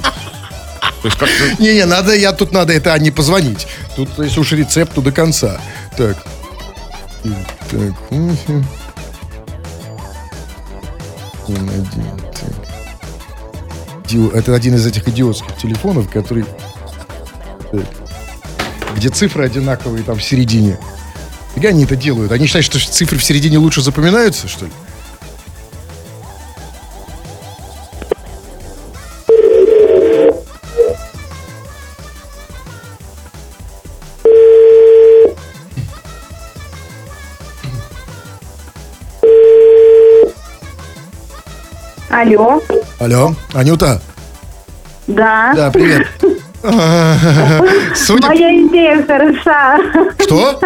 [1.02, 1.62] То есть как-то...
[1.62, 3.68] Не-не, надо, я тут надо это Анне позвонить.
[3.94, 5.60] Тут, если уж рецепт, то до конца.
[5.96, 6.16] Так.
[7.70, 7.92] Так.
[11.48, 12.31] Один,
[14.12, 16.44] Ди- Это один из этих идиотских телефонов, который...
[17.70, 17.86] Так.
[18.94, 20.76] Где цифры одинаковые там в середине.
[21.54, 22.30] Фига они это делают?
[22.30, 24.72] Они считают, что цифры в середине лучше запоминаются, что ли?
[42.10, 42.60] Алло,
[43.02, 44.00] Алло, Анюта?
[45.08, 45.52] да.
[45.56, 46.06] Да, привет.
[47.96, 48.28] Судя...
[48.28, 49.78] Моя идея хороша.
[50.20, 50.60] Что?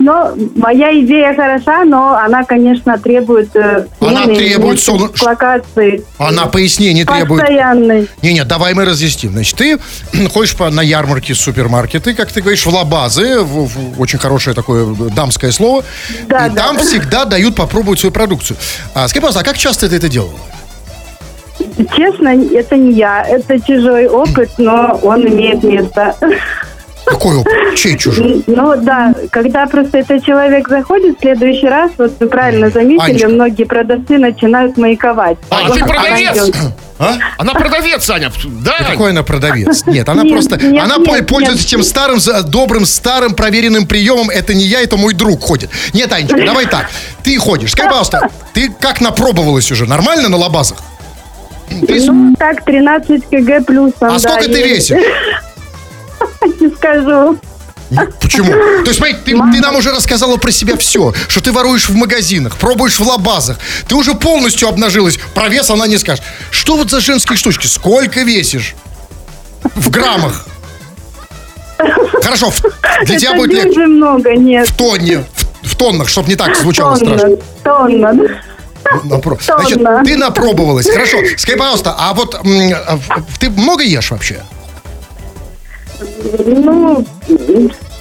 [0.00, 6.04] Но моя идея хороша, но она, конечно, требует э, Она требует места солно- дислокации.
[6.18, 7.42] Она пояснений требует.
[7.42, 8.08] Постоянной.
[8.22, 9.30] Не-не, давай мы разъясним.
[9.34, 9.78] Значит, ты
[10.34, 14.92] ходишь по, на ярмарки, супермаркеты, как ты говоришь, в лабазы, в- в- очень хорошее такое
[15.14, 15.84] дамское слово.
[16.26, 16.56] Да, и да.
[16.56, 18.56] там всегда дают попробовать свою продукцию.
[18.94, 20.34] А, скажи, пожалуйста, а как часто ты это делала?
[21.96, 23.22] Честно, это не я.
[23.22, 26.14] Это чужой опыт, но он имеет место.
[27.04, 27.52] Какой опыт?
[27.76, 28.44] Чей чужой?
[28.46, 33.28] Ну да, когда просто этот человек заходит в следующий раз, вот вы правильно заметили, Анечка.
[33.28, 35.36] многие продавцы начинают маяковать.
[35.50, 36.50] А, Вот ты продавец!
[37.00, 37.14] А?
[37.38, 38.30] Она продавец, Аня.
[38.64, 38.76] Да?
[38.88, 39.84] Какой она продавец?
[39.86, 40.56] Нет, она Нет, просто...
[40.64, 41.70] нет, она нет, пол- пользуется нет.
[41.70, 44.30] тем старым, добрым, старым проверенным приемом.
[44.30, 45.70] Это не я, это мой друг ходит.
[45.94, 46.88] Нет, Анечка, давай так.
[47.24, 47.72] Ты ходишь.
[47.72, 49.86] Скажи, пожалуйста, ты как напробовалась уже?
[49.86, 50.78] Нормально на лабазах?
[51.80, 54.90] Ты Ну, так, 13 кг плюсом, А да, сколько ты есть.
[54.90, 55.04] весишь?
[56.60, 57.38] Не скажу.
[58.20, 58.50] Почему?
[58.50, 61.94] То есть, смотри, ты, ты нам уже рассказала про себя все, что ты воруешь в
[61.94, 63.58] магазинах, пробуешь в лабазах.
[63.86, 65.18] Ты уже полностью обнажилась.
[65.34, 66.24] Про вес она не скажет.
[66.50, 67.66] Что вот за женские штучки?
[67.66, 68.74] Сколько весишь?
[69.74, 70.46] В граммах.
[72.22, 72.62] Хорошо, в-
[73.04, 73.86] для тебя Это будет легче.
[73.86, 74.68] много, нет.
[74.68, 75.24] В тонне,
[75.62, 77.36] в, в тоннах, чтобы не так звучало Тонна, страшно.
[77.64, 78.14] тонна.
[79.04, 80.88] Напро- Значит, ты напробовалась.
[80.90, 84.42] Хорошо, скажи, пожалуйста, а вот м, а в- ты много ешь вообще?
[86.44, 87.04] Ну,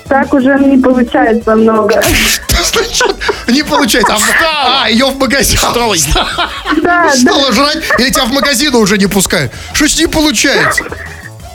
[0.07, 2.01] так уже не получается много.
[2.63, 3.15] Значит,
[3.47, 4.13] не получается.
[4.13, 5.57] А, в- а, ее в магазин.
[5.57, 5.95] Стала.
[6.15, 6.49] Да,
[6.83, 7.13] да.
[7.15, 9.51] Стала жрать, или тебя в магазин уже не пускают?
[9.73, 10.83] Что с ней получается?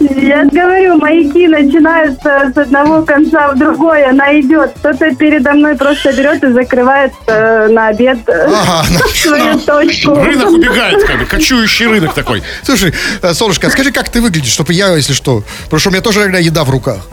[0.01, 4.73] Я говорю, маяки начинаются с одного конца в другой, она идет.
[4.79, 10.15] Кто-то передо мной просто берет и закрывает э, на обед э, Ага, свою точку.
[10.15, 12.43] Рынок убегает, как бы, кочующий рынок такой.
[12.63, 15.93] Слушай, э, солнышко, а скажи, как ты выглядишь, чтобы я, если что, потому что у
[15.93, 17.07] меня тоже иногда еда в руках.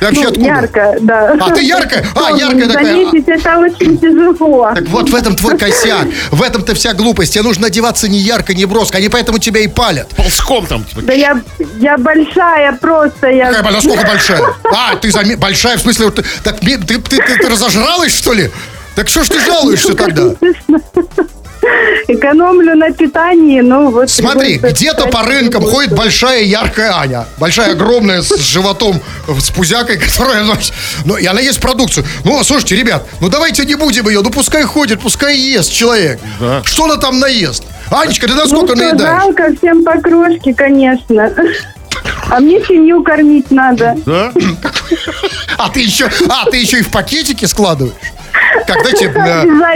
[0.00, 0.46] Ты вообще Ну, откуда?
[0.46, 1.36] ярко, да.
[1.40, 2.04] А, ты яркая?
[2.14, 2.84] А, Ну, яркая такая.
[2.84, 4.70] Заметить это очень тяжело.
[4.74, 7.34] Так вот в этом твой косяк, в этом-то вся глупость.
[7.34, 10.08] Тебе нужно одеваться не ярко, не броско, они поэтому тебя и палят.
[10.10, 11.02] Ползком там, типа.
[11.02, 11.40] Да я,
[11.80, 13.28] я большая просто.
[13.28, 13.52] Я...
[13.52, 14.42] Какая, она сколько большая?
[14.76, 18.50] А, ты заме- большая, в смысле, вот так, ты, ты, ты- ты разожралась, что ли?
[18.96, 20.34] Так что ж ты жалуешься тогда?
[22.08, 24.10] Экономлю на питании, ну вот...
[24.10, 27.26] Смотри, где-то по рынкам ходит большая яркая Аня.
[27.38, 30.44] Большая, огромная, с животом, с пузякой, которая...
[31.04, 32.04] Ну, и она есть продукцию.
[32.24, 34.20] Ну, слушайте, ребят, ну давайте не будем ее.
[34.22, 36.20] Ну, пускай ходит, пускай ест человек.
[36.40, 36.62] Да.
[36.64, 37.64] Что она там наест?
[37.90, 39.22] Анечка, ты Ну, насколько что, наедаешь?
[39.22, 41.32] жалко всем по крошке, конечно.
[42.30, 43.96] А мне семью кормить надо.
[44.04, 44.32] Да?
[45.56, 47.94] А ты еще, а, ты еще и в пакетике складываешь?
[48.66, 49.10] Как, знаете,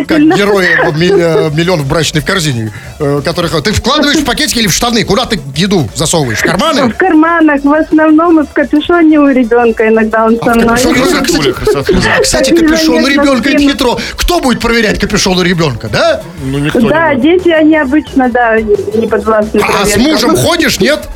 [0.06, 3.62] как герои э, ми- «Миллион в брачной корзине», э, которых...
[3.62, 5.04] Ты вкладываешь в пакетики или в штаны?
[5.04, 6.38] Куда ты еду засовываешь?
[6.38, 6.90] В карманы?
[6.90, 10.76] В карманах, в основном, и в капюшоне у ребенка иногда он со мной.
[12.22, 13.98] Кстати, капюшон у ребенка это хитро.
[14.16, 16.22] Кто будет проверять капюшон у ребенка, да?
[16.42, 21.08] Ну, никто Да, дети, они обычно, да, не подвластны А с мужем ходишь, нет?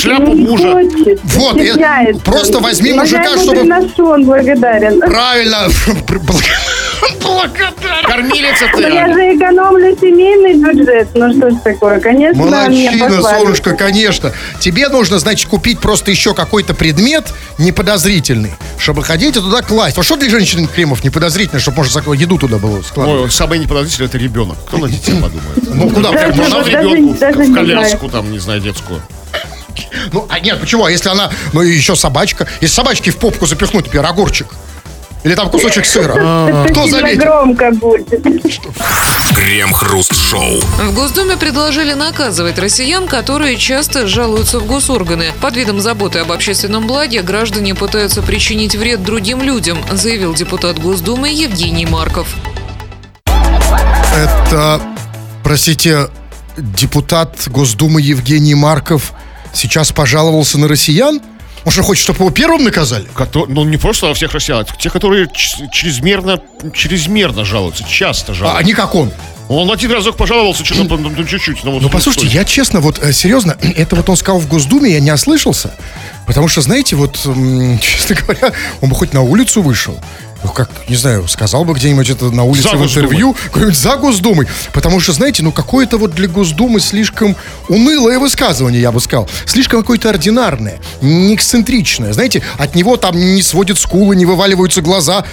[0.00, 0.72] Шляпу Не мужа.
[0.72, 2.22] хочет, Вот, стесняется.
[2.22, 5.00] просто возьми Но мужика, я ему чтобы- приношу, он благодарен.
[5.00, 5.68] Правильно.
[8.06, 9.12] Кормилица Но я ты.
[9.14, 11.08] же экономлю семейный бюджет.
[11.14, 14.32] Ну что ж такое, конечно, Молодчина, солнышко, конечно.
[14.58, 19.96] Тебе нужно, значит, купить просто еще какой-то предмет неподозрительный, чтобы ходить и туда класть.
[19.96, 23.22] Вот что для женщин кремов неподозрительно, чтобы можно еду туда было складывать?
[23.24, 24.56] Ой, самый неподозрительный это ребенок.
[24.66, 25.74] Кто на детей подумает?
[25.74, 26.10] Ну, куда?
[26.10, 29.00] Даже- Ну, даже- в коляску там, не знаю, детскую.
[30.12, 30.84] Ну, а нет, почему?
[30.84, 32.46] А если она, ну, и еще собачка?
[32.60, 34.48] Если собачки в попку запихнуть, например, огурчик.
[35.22, 36.14] Или там кусочек сыра.
[36.48, 37.20] Это Кто заметит?
[37.20, 38.08] громко будет.
[39.34, 40.60] Крем-хруст-шоу.
[40.60, 45.26] В Госдуме предложили наказывать россиян, которые часто жалуются в госорганы.
[45.42, 51.28] Под видом заботы об общественном благе граждане пытаются причинить вред другим людям, заявил депутат Госдумы
[51.28, 52.26] Евгений Марков.
[54.16, 54.80] Это,
[55.44, 56.08] простите,
[56.56, 59.12] депутат Госдумы Евгений Марков
[59.52, 61.20] сейчас пожаловался на россиян?
[61.64, 63.06] Он что, хочет, чтобы его первым наказали?
[63.14, 65.28] Кото- Ну, не просто во всех россиян, а те, которые
[65.72, 66.40] чрезмерно,
[66.74, 68.64] чрезмерно жалуются, часто А, жалуются.
[68.64, 69.12] не как он.
[69.48, 71.64] Он один разок пожаловался, что-то ну, ну, чуть-чуть.
[71.64, 74.48] Ну, вот Ну, послушайте, что- я честно, вот э, серьезно, это вот он сказал в
[74.48, 75.74] Госдуме, я не ослышался.
[76.26, 77.16] Потому что, знаете, вот,
[77.82, 79.98] честно говоря, он бы хоть на улицу вышел.
[80.42, 83.96] Ну, как, не знаю, сказал бы где-нибудь это на улице За в интервью, какой-нибудь за
[83.96, 84.46] Госдумой.
[84.72, 87.36] Потому что, знаете, ну, какое-то вот для Госдумы слишком
[87.68, 89.28] унылое высказывание, я бы сказал.
[89.44, 92.12] Слишком какое-то ординарное, не эксцентричное.
[92.12, 95.24] Знаете, от него там не сводят скулы, не вываливаются глаза.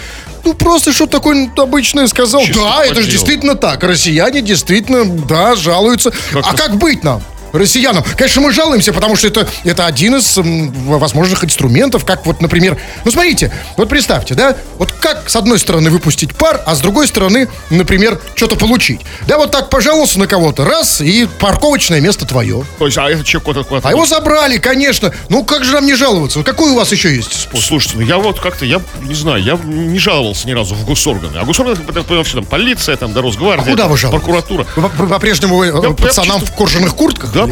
[0.44, 2.42] Ну, просто что такое обычное сказал.
[2.42, 3.84] Чисто да, это же действительно так.
[3.84, 6.12] Россияне действительно, да, жалуются.
[6.32, 7.22] Как-то а как быть нам?
[7.58, 8.04] Россиянам.
[8.18, 12.78] Конечно, мы жалуемся, потому что это, это один из м, возможных инструментов, как вот, например,
[13.06, 17.08] ну смотрите, вот представьте, да, вот как с одной стороны выпустить пар, а с другой
[17.08, 19.02] стороны, например, что-то получить.
[19.28, 22.64] Да, вот так пожаловался на кого-то, раз, и парковочное место твое.
[22.80, 23.68] То есть, а этот человек куда-то...
[23.68, 25.12] куда-то- А его забрали, конечно.
[25.30, 26.44] Ну как же нам не жаловаться?
[26.44, 27.66] Какой у вас еще есть способ?
[27.68, 31.38] Слушайте, ну я вот как-то, я не знаю, я не жаловался ни разу в госорганы.
[31.38, 34.24] А госорганы, это, это, все там, полиция, там, да, Росгвардия, А куда вы жалуетесь?
[34.26, 34.66] прокуратура.
[34.76, 37.32] Вы по- По-прежнему э, Я- я пацанам чисто- в кожаных куртках?
[37.34, 37.47] Да,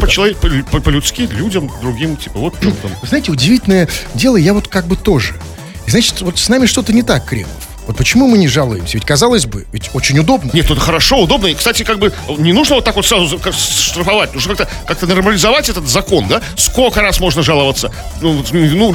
[0.70, 2.90] по- по-людски, людям, другим, типа, вот там, там.
[3.02, 5.34] Знаете, удивительное дело, я вот как бы тоже.
[5.86, 7.50] И значит, вот с нами что-то не так, Кремов.
[7.86, 8.94] Вот почему мы не жалуемся?
[8.94, 10.50] Ведь, казалось бы, ведь очень удобно.
[10.52, 11.46] Нет, это хорошо, удобно.
[11.46, 14.34] И, кстати, как бы не нужно вот так вот сразу штрафовать.
[14.34, 16.42] Нужно как-то как нормализовать этот закон, да?
[16.56, 17.92] Сколько раз можно жаловаться?
[18.20, 18.94] Ну, ну,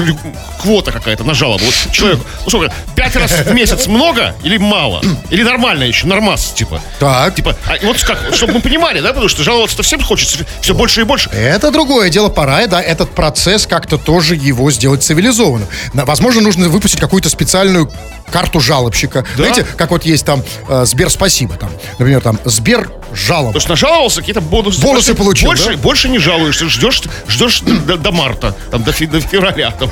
[0.61, 1.63] квота какая-то на жалобу.
[1.63, 5.01] Вот человек, ну сколько, пять раз в месяц много или мало?
[5.29, 6.81] Или нормально еще, нормас, типа.
[6.99, 7.35] Так.
[7.35, 11.01] Типа, а вот как, чтобы мы понимали, да, потому что жаловаться-то всем хочется все больше
[11.01, 11.29] и больше.
[11.29, 15.67] Это другое дело, пора, да, этот процесс как-то тоже его сделать цивилизованным.
[15.93, 17.91] Возможно, нужно выпустить какую-то специальную
[18.31, 19.25] карту жалобщика.
[19.37, 19.43] Да.
[19.43, 23.47] Знаете, как вот есть там э, Сбер спасибо, там, например, там Сбер жалоба.
[23.53, 24.81] Потому что нажаловался, какие-то бонусы.
[24.81, 25.77] Бонусы получил, Больше, да?
[25.77, 29.71] больше не жалуешься, ждешь, ждешь до, до марта, там, до, до февраля.
[29.71, 29.89] Там.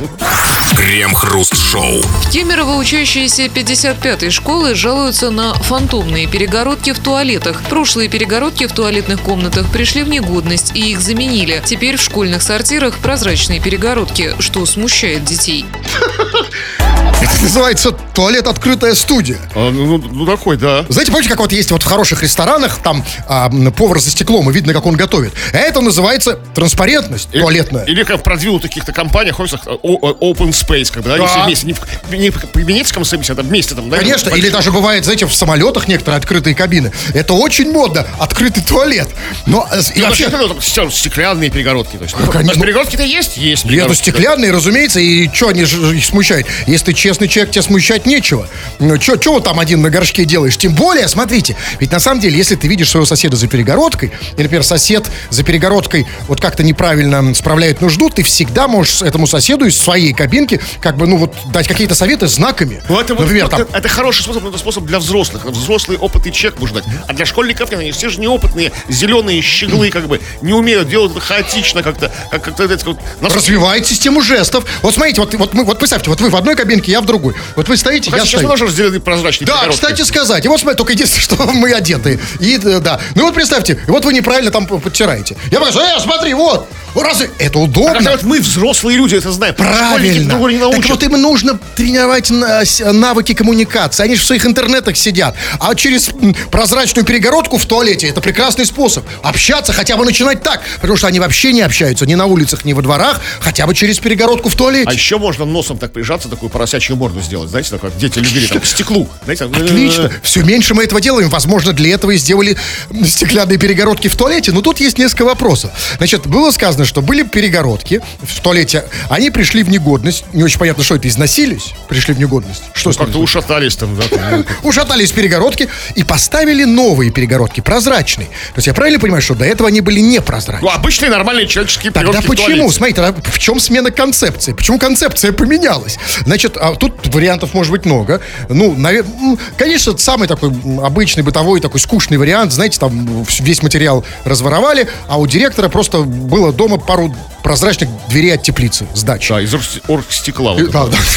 [0.75, 2.01] Крем-хруст-шоу.
[2.01, 7.61] В Кемерово учащиеся 55-й школы жалуются на фантомные перегородки в туалетах.
[7.69, 11.61] Прошлые перегородки в туалетных комнатах пришли в негодность и их заменили.
[11.65, 15.65] Теперь в школьных сортирах прозрачные перегородки, что смущает детей.
[17.21, 19.37] Это называется туалет открытая студия.
[19.55, 20.85] А, ну, ну, такой, да.
[20.87, 24.53] Знаете, помните, как вот есть вот в хороших ресторанах, там а, повар за стеклом, и
[24.53, 25.33] видно, как он готовит.
[25.51, 27.85] Это называется транспарентность Или- туалетная.
[27.85, 31.29] Или как в продвинутых каких-то компаниях, офисах, open space, когда они Да.
[31.31, 33.97] все вместе, не в, не в кабинетском сервисе, а там вместе там, да?
[33.97, 36.91] Конечно, или даже бывает, знаете, в самолетах некоторые открытые кабины.
[37.13, 39.09] Это очень модно, открытый туалет.
[39.45, 40.29] Но э, с- и Ну, вообще...
[40.29, 41.97] ну, там стек- стеклянные перегородки.
[41.97, 43.65] То есть, ну, то есть перегородки-то есть, есть.
[43.65, 46.47] Нет, ну стеклянные, разумеется, и что они их смущают?
[46.67, 48.47] Если ты честный человек, тебе смущать нечего.
[48.79, 50.57] Ну, что вот там один на горшке делаешь?
[50.57, 54.41] Тем более, смотрите, ведь на самом деле, если ты видишь своего соседа за перегородкой, и,
[54.41, 59.77] например, сосед за перегородкой вот как-то неправильно справляет нужду, ты всегда можешь этому соседу из
[59.77, 62.81] своей кабинки как бы, ну вот, дать какие-то советы знаками.
[62.89, 65.45] Ну, это, вот, например, это, там, это хороший способ, но это способ для взрослых.
[65.45, 66.85] Взрослый опытный человек может дать.
[67.07, 71.21] А для школьников они все же неопытные, зеленые щеглы, как бы, не умеют, делать это
[71.21, 72.11] хаотично как-то.
[72.31, 74.65] Как, как, как, как, нас- развивает систему жестов.
[74.81, 77.33] Вот смотрите, вот, вот, мы, вот представьте, вот вы в одной кабинке, я в другой.
[77.55, 78.49] Вот вы стоите, Хотя я сейчас стою.
[78.49, 79.81] тоже сделали прозрачный Да, перегородки.
[79.81, 80.45] кстати сказать.
[80.45, 82.19] И вот смотри, только единственное, что мы одеты.
[82.39, 82.99] И э, да.
[83.15, 85.35] Ну вот представьте, вот вы неправильно там подтираете.
[85.51, 86.67] Я покажу, э, смотри, вот.
[86.93, 87.93] Вот Разве это А удобно?
[87.95, 89.55] когда вот мы, взрослые люди, это знаем.
[89.55, 90.33] Правильно.
[90.33, 94.03] не Так вот им нужно тренировать навыки коммуникации.
[94.03, 95.35] Они же в своих интернетах сидят.
[95.59, 96.09] А через
[96.51, 99.05] прозрачную перегородку в туалете это прекрасный способ.
[99.23, 100.61] Общаться, хотя бы начинать так.
[100.81, 103.99] Потому что они вообще не общаются ни на улицах, ни во дворах, хотя бы через
[103.99, 104.89] перегородку в туалете.
[104.89, 107.49] А еще можно носом так прижаться, такую поросячью морду сделать.
[107.49, 109.09] Знаете, такое, как дети любили, там, к стеклу.
[109.23, 110.11] Знаете, Отлично.
[110.21, 111.29] Все меньше мы этого делаем.
[111.29, 112.57] Возможно, для этого и сделали
[113.05, 114.51] стеклянные перегородки в туалете.
[114.51, 115.71] Но тут есть несколько вопросов.
[115.97, 118.85] Значит, было сказано, что были перегородки в туалете.
[119.09, 120.25] Они пришли в негодность.
[120.33, 121.73] Не очень понятно, что это, износились?
[121.87, 122.63] Пришли в негодность.
[122.73, 124.43] Что Ну, как-то ушатались там, да.
[124.63, 128.27] ушатались перегородки и поставили новые перегородки, прозрачные.
[128.27, 130.69] То есть я правильно понимаю, что до этого они были непрозрачные?
[130.69, 132.71] Ну, обычные нормальные человеческие Тогда перегородки в почему?
[132.71, 134.53] Смотри, тогда в чем смена концепции?
[134.53, 135.97] Почему концепция поменялась?
[136.25, 138.21] Значит, а тут вариантов может быть много.
[138.49, 140.51] Ну, наверное, конечно, самый такой
[140.83, 142.53] обычный, бытовой, такой скучный вариант.
[142.53, 148.43] Знаете, там весь материал разворовали, а у директора просто было дома пару прозрачных дверей от
[148.43, 149.29] теплицы с дачи.
[149.29, 150.53] Да, из оргс- оргстекла.
[150.53, 150.71] вот это.
[150.71, 150.97] Да, да.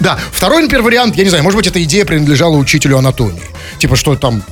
[0.00, 3.42] Да, второй, например, вариант, я не знаю, может быть, эта идея принадлежала учителю анатомии.
[3.78, 4.42] Типа, что там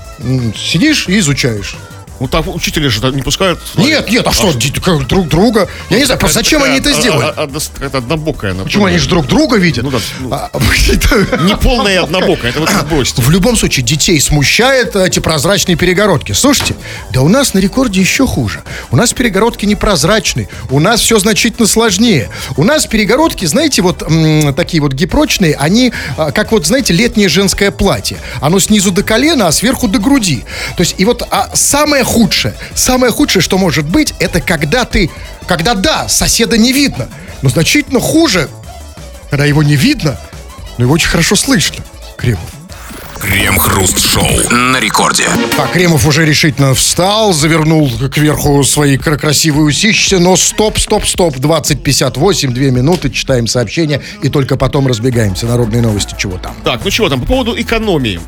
[0.54, 1.74] сидишь и изучаешь.
[2.20, 3.60] Ну, так учителя же не пускают.
[3.76, 5.68] Нет, нет, а что, ди- как друг друга?
[5.90, 7.28] Я не знаю, просто зачем они это сделали?
[7.84, 8.54] Это однобокая.
[8.54, 9.84] Почему они же друг друга видят?
[9.84, 10.28] Ну да, ну.
[10.32, 10.50] А,
[11.44, 13.22] Не полная однобокая, это вот бросьте.
[13.22, 16.32] В любом случае, детей смущает эти прозрачные перегородки.
[16.32, 16.74] Слушайте,
[17.12, 18.62] да у нас на рекорде еще хуже.
[18.90, 22.30] У нас перегородки непрозрачные, у нас все значительно сложнее.
[22.56, 24.02] У нас перегородки, знаете, вот
[24.56, 28.18] такие вот гипрочные, они а, как вот, знаете, летнее женское платье.
[28.40, 30.44] Оно снизу до колена, а сверху до груди.
[30.76, 35.10] То есть, и вот а, самое худшее, самое худшее, что может быть, это когда ты,
[35.46, 37.08] когда да, соседа не видно,
[37.42, 38.48] но значительно хуже,
[39.30, 40.18] когда его не видно,
[40.78, 41.84] но его очень хорошо слышно.
[42.16, 42.40] Кремов.
[43.20, 45.24] Крем-хруст-шоу на рекорде.
[45.56, 51.36] Так, Кремов уже решительно встал, завернул кверху свои кра- красивые усищи, но стоп, стоп, стоп,
[51.36, 55.46] 20.58, две минуты, читаем сообщения и только потом разбегаемся.
[55.46, 56.54] Народные новости, чего там?
[56.64, 58.20] Так, ну чего там, по поводу экономии.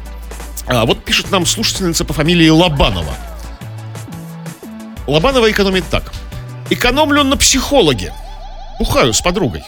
[0.67, 3.15] А, вот пишет нам слушательница по фамилии Лобанова.
[5.11, 6.05] Лобанова экономит так.
[6.71, 8.13] Экономлю на психологе.
[8.79, 9.65] Бухаю с подругой.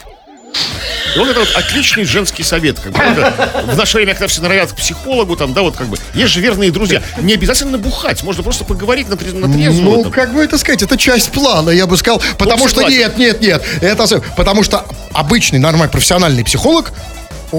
[1.15, 2.79] И вот это вот отличный женский совет.
[2.79, 5.87] Как бы, это в наше время, когда все норовят к психологу, там, да, вот как
[5.87, 7.03] бы, есть же верные друзья.
[7.21, 9.97] Не обязательно бухать, можно просто поговорить на, трез- на трезвую.
[9.97, 10.11] Ну, там.
[10.11, 12.21] как бы это сказать, это часть плана, я бы сказал.
[12.37, 12.99] Потому что согласен.
[12.99, 13.63] нет, нет, нет.
[13.81, 16.93] Это, потому что обычный, нормальный, профессиональный психолог,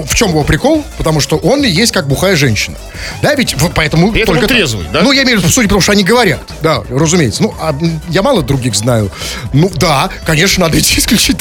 [0.03, 0.83] в чем его прикол?
[0.97, 2.77] Потому что он и есть как бухая женщина.
[3.21, 4.47] Да, ведь вот поэтому этом только...
[4.47, 5.01] трезвый, да?
[5.01, 6.41] Ну, я имею в виду, судя по тому, что они говорят.
[6.61, 7.43] Да, разумеется.
[7.43, 7.75] Ну, а,
[8.09, 9.11] я мало других знаю.
[9.53, 11.37] Ну, да, конечно, надо идти исключить.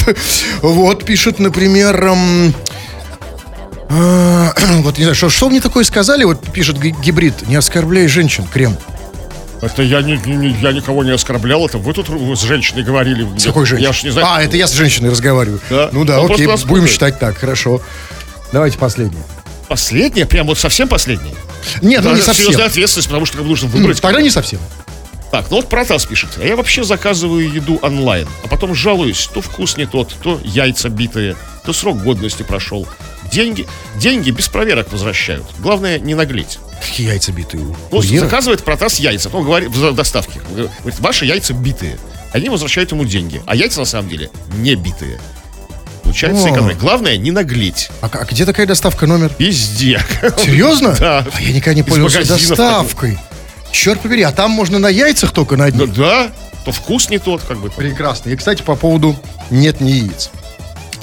[0.62, 2.04] Вот, пишет, например...
[2.04, 2.54] эм,
[4.82, 6.24] вот, не знаю, что, что мне такое сказали?
[6.24, 7.46] Вот пишет ги- гибрид.
[7.48, 8.76] Не оскорбляй женщин, крем.
[9.62, 13.26] Это я, не, не- я никого не оскорблял, это вы тут с женщиной говорили.
[13.38, 13.86] С какой женщиной?
[13.86, 14.28] Я ж не знаю.
[14.30, 15.60] А, это я с женщиной разговариваю.
[15.70, 15.88] Да.
[15.92, 17.80] Ну да, Он окей, будем считать так, хорошо.
[18.54, 19.24] Давайте последнее.
[19.68, 21.34] Последнее, прям вот совсем последнее.
[21.82, 22.44] Нет, ну не совсем.
[22.44, 24.00] серьезная ответственность, потому что как бы нужно выбрать.
[24.00, 24.60] Тогда не совсем.
[25.32, 26.30] Так, ну вот Протас пишет.
[26.40, 30.88] А я вообще заказываю еду онлайн, а потом жалуюсь, то вкус не тот, то яйца
[30.88, 31.34] битые,
[31.64, 32.86] то срок годности прошел.
[33.32, 35.44] Деньги, деньги без проверок возвращают.
[35.58, 36.60] Главное, не наглеть.
[36.80, 38.20] Какие яйца битые Ну, курьера?
[38.20, 40.40] заказывает Протас яйца, ну, говорит, в доставке.
[40.50, 41.98] Говорит, ваши яйца битые.
[42.32, 43.42] Они возвращают ему деньги.
[43.46, 45.18] А яйца, на самом деле, не битые.
[46.04, 46.50] Получается О.
[46.52, 46.76] экономия.
[46.76, 47.90] Главное, не наглеть.
[48.00, 49.32] А, а где такая доставка номер?
[49.38, 50.00] Везде.
[50.38, 50.94] Серьезно?
[51.00, 51.26] Да.
[51.34, 53.18] А я никогда не Из пользовался доставкой.
[53.72, 55.94] Черт побери, а там можно на яйцах только на Ну одних.
[55.94, 56.30] да,
[56.64, 57.70] то вкус не тот, как бы.
[57.70, 58.30] Прекрасно.
[58.30, 59.16] И, кстати, по поводу
[59.50, 60.30] «нет не яиц».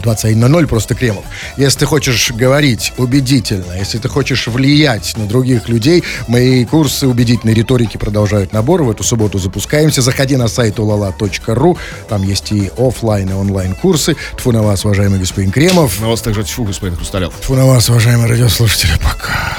[0.01, 1.23] 21.00 просто Кремов.
[1.57, 7.53] Если ты хочешь говорить убедительно, если ты хочешь влиять на других людей, мои курсы убедительной
[7.53, 8.83] риторики продолжают набор.
[8.83, 10.01] В эту субботу запускаемся.
[10.01, 11.77] Заходи на сайт ulala.ru.
[12.09, 14.15] Там есть и оффлайн, и онлайн курсы.
[14.37, 15.99] Тьфу на вас, уважаемый господин Кремов.
[15.99, 17.33] На вас также тьфу, господин Хрусталев.
[17.41, 18.91] Тьфу на вас, уважаемые радиослушатели.
[19.03, 19.57] Пока.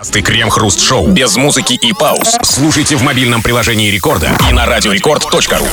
[0.00, 2.38] Подкасты Крем-хруст-шоу без музыки и пауз.
[2.42, 5.66] Слушайте в мобильном приложении Рекорда и на радиорекорд.ру.